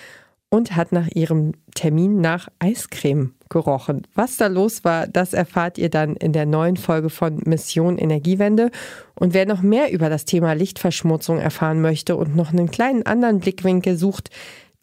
und 0.48 0.77
hat 0.77 0.92
nach 0.92 1.09
ihrem 1.09 1.53
Termin 1.75 2.20
nach 2.20 2.48
Eiscreme 2.59 3.35
gerochen. 3.52 4.06
Was 4.14 4.36
da 4.36 4.48
los 4.48 4.82
war, 4.82 5.06
das 5.06 5.34
erfahrt 5.34 5.78
ihr 5.78 5.90
dann 5.90 6.16
in 6.16 6.32
der 6.32 6.46
neuen 6.46 6.76
Folge 6.76 7.10
von 7.10 7.40
Mission 7.44 7.98
Energiewende. 7.98 8.70
Und 9.14 9.34
wer 9.34 9.46
noch 9.46 9.62
mehr 9.62 9.92
über 9.92 10.08
das 10.08 10.24
Thema 10.24 10.54
Lichtverschmutzung 10.54 11.38
erfahren 11.38 11.80
möchte 11.80 12.16
und 12.16 12.34
noch 12.34 12.50
einen 12.50 12.70
kleinen 12.70 13.06
anderen 13.06 13.38
Blickwinkel 13.38 13.96
sucht, 13.96 14.30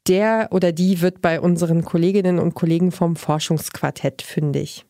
Der 0.08 0.48
oder 0.52 0.72
die 0.72 1.02
wird 1.02 1.22
bei 1.22 1.40
unseren 1.40 1.84
Kolleginnen 1.84 2.40
und 2.40 2.56
Kollegen 2.56 2.92
vom 2.92 3.16
Forschungsquartett 3.16 4.22
fündig. 4.22 4.86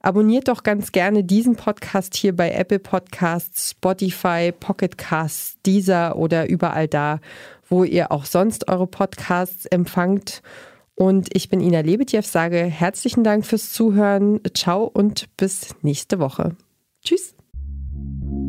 Abonniert 0.00 0.48
doch 0.48 0.62
ganz 0.62 0.92
gerne 0.92 1.24
diesen 1.24 1.56
Podcast 1.56 2.14
hier 2.14 2.34
bei 2.36 2.50
Apple 2.50 2.78
Podcasts, 2.78 3.70
Spotify, 3.70 4.52
Pocket 4.52 4.98
Casts, 4.98 5.56
Deezer 5.64 6.16
oder 6.16 6.48
überall 6.48 6.86
da, 6.86 7.20
wo 7.68 7.84
ihr 7.84 8.12
auch 8.12 8.24
sonst 8.24 8.68
eure 8.68 8.86
Podcasts 8.86 9.64
empfangt. 9.66 10.42
Und 10.98 11.28
ich 11.32 11.48
bin 11.48 11.60
Ina 11.60 11.78
Lebetjew, 11.78 12.22
sage 12.22 12.58
herzlichen 12.64 13.22
Dank 13.22 13.46
fürs 13.46 13.72
Zuhören. 13.72 14.40
Ciao 14.52 14.82
und 14.82 15.28
bis 15.36 15.76
nächste 15.82 16.18
Woche. 16.18 16.56
Tschüss. 17.04 17.36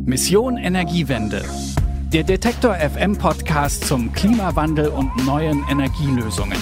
Mission 0.05 0.57
Energiewende. 0.57 1.45
Der 2.12 2.23
Detektor 2.23 2.73
FM 2.73 3.15
Podcast 3.19 3.85
zum 3.85 4.12
Klimawandel 4.13 4.88
und 4.88 5.15
neuen 5.27 5.63
Energielösungen. 5.69 6.57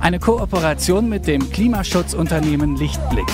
Eine 0.00 0.18
Kooperation 0.18 1.08
mit 1.08 1.28
dem 1.28 1.48
Klimaschutzunternehmen 1.48 2.74
Lichtblick. 2.74 3.30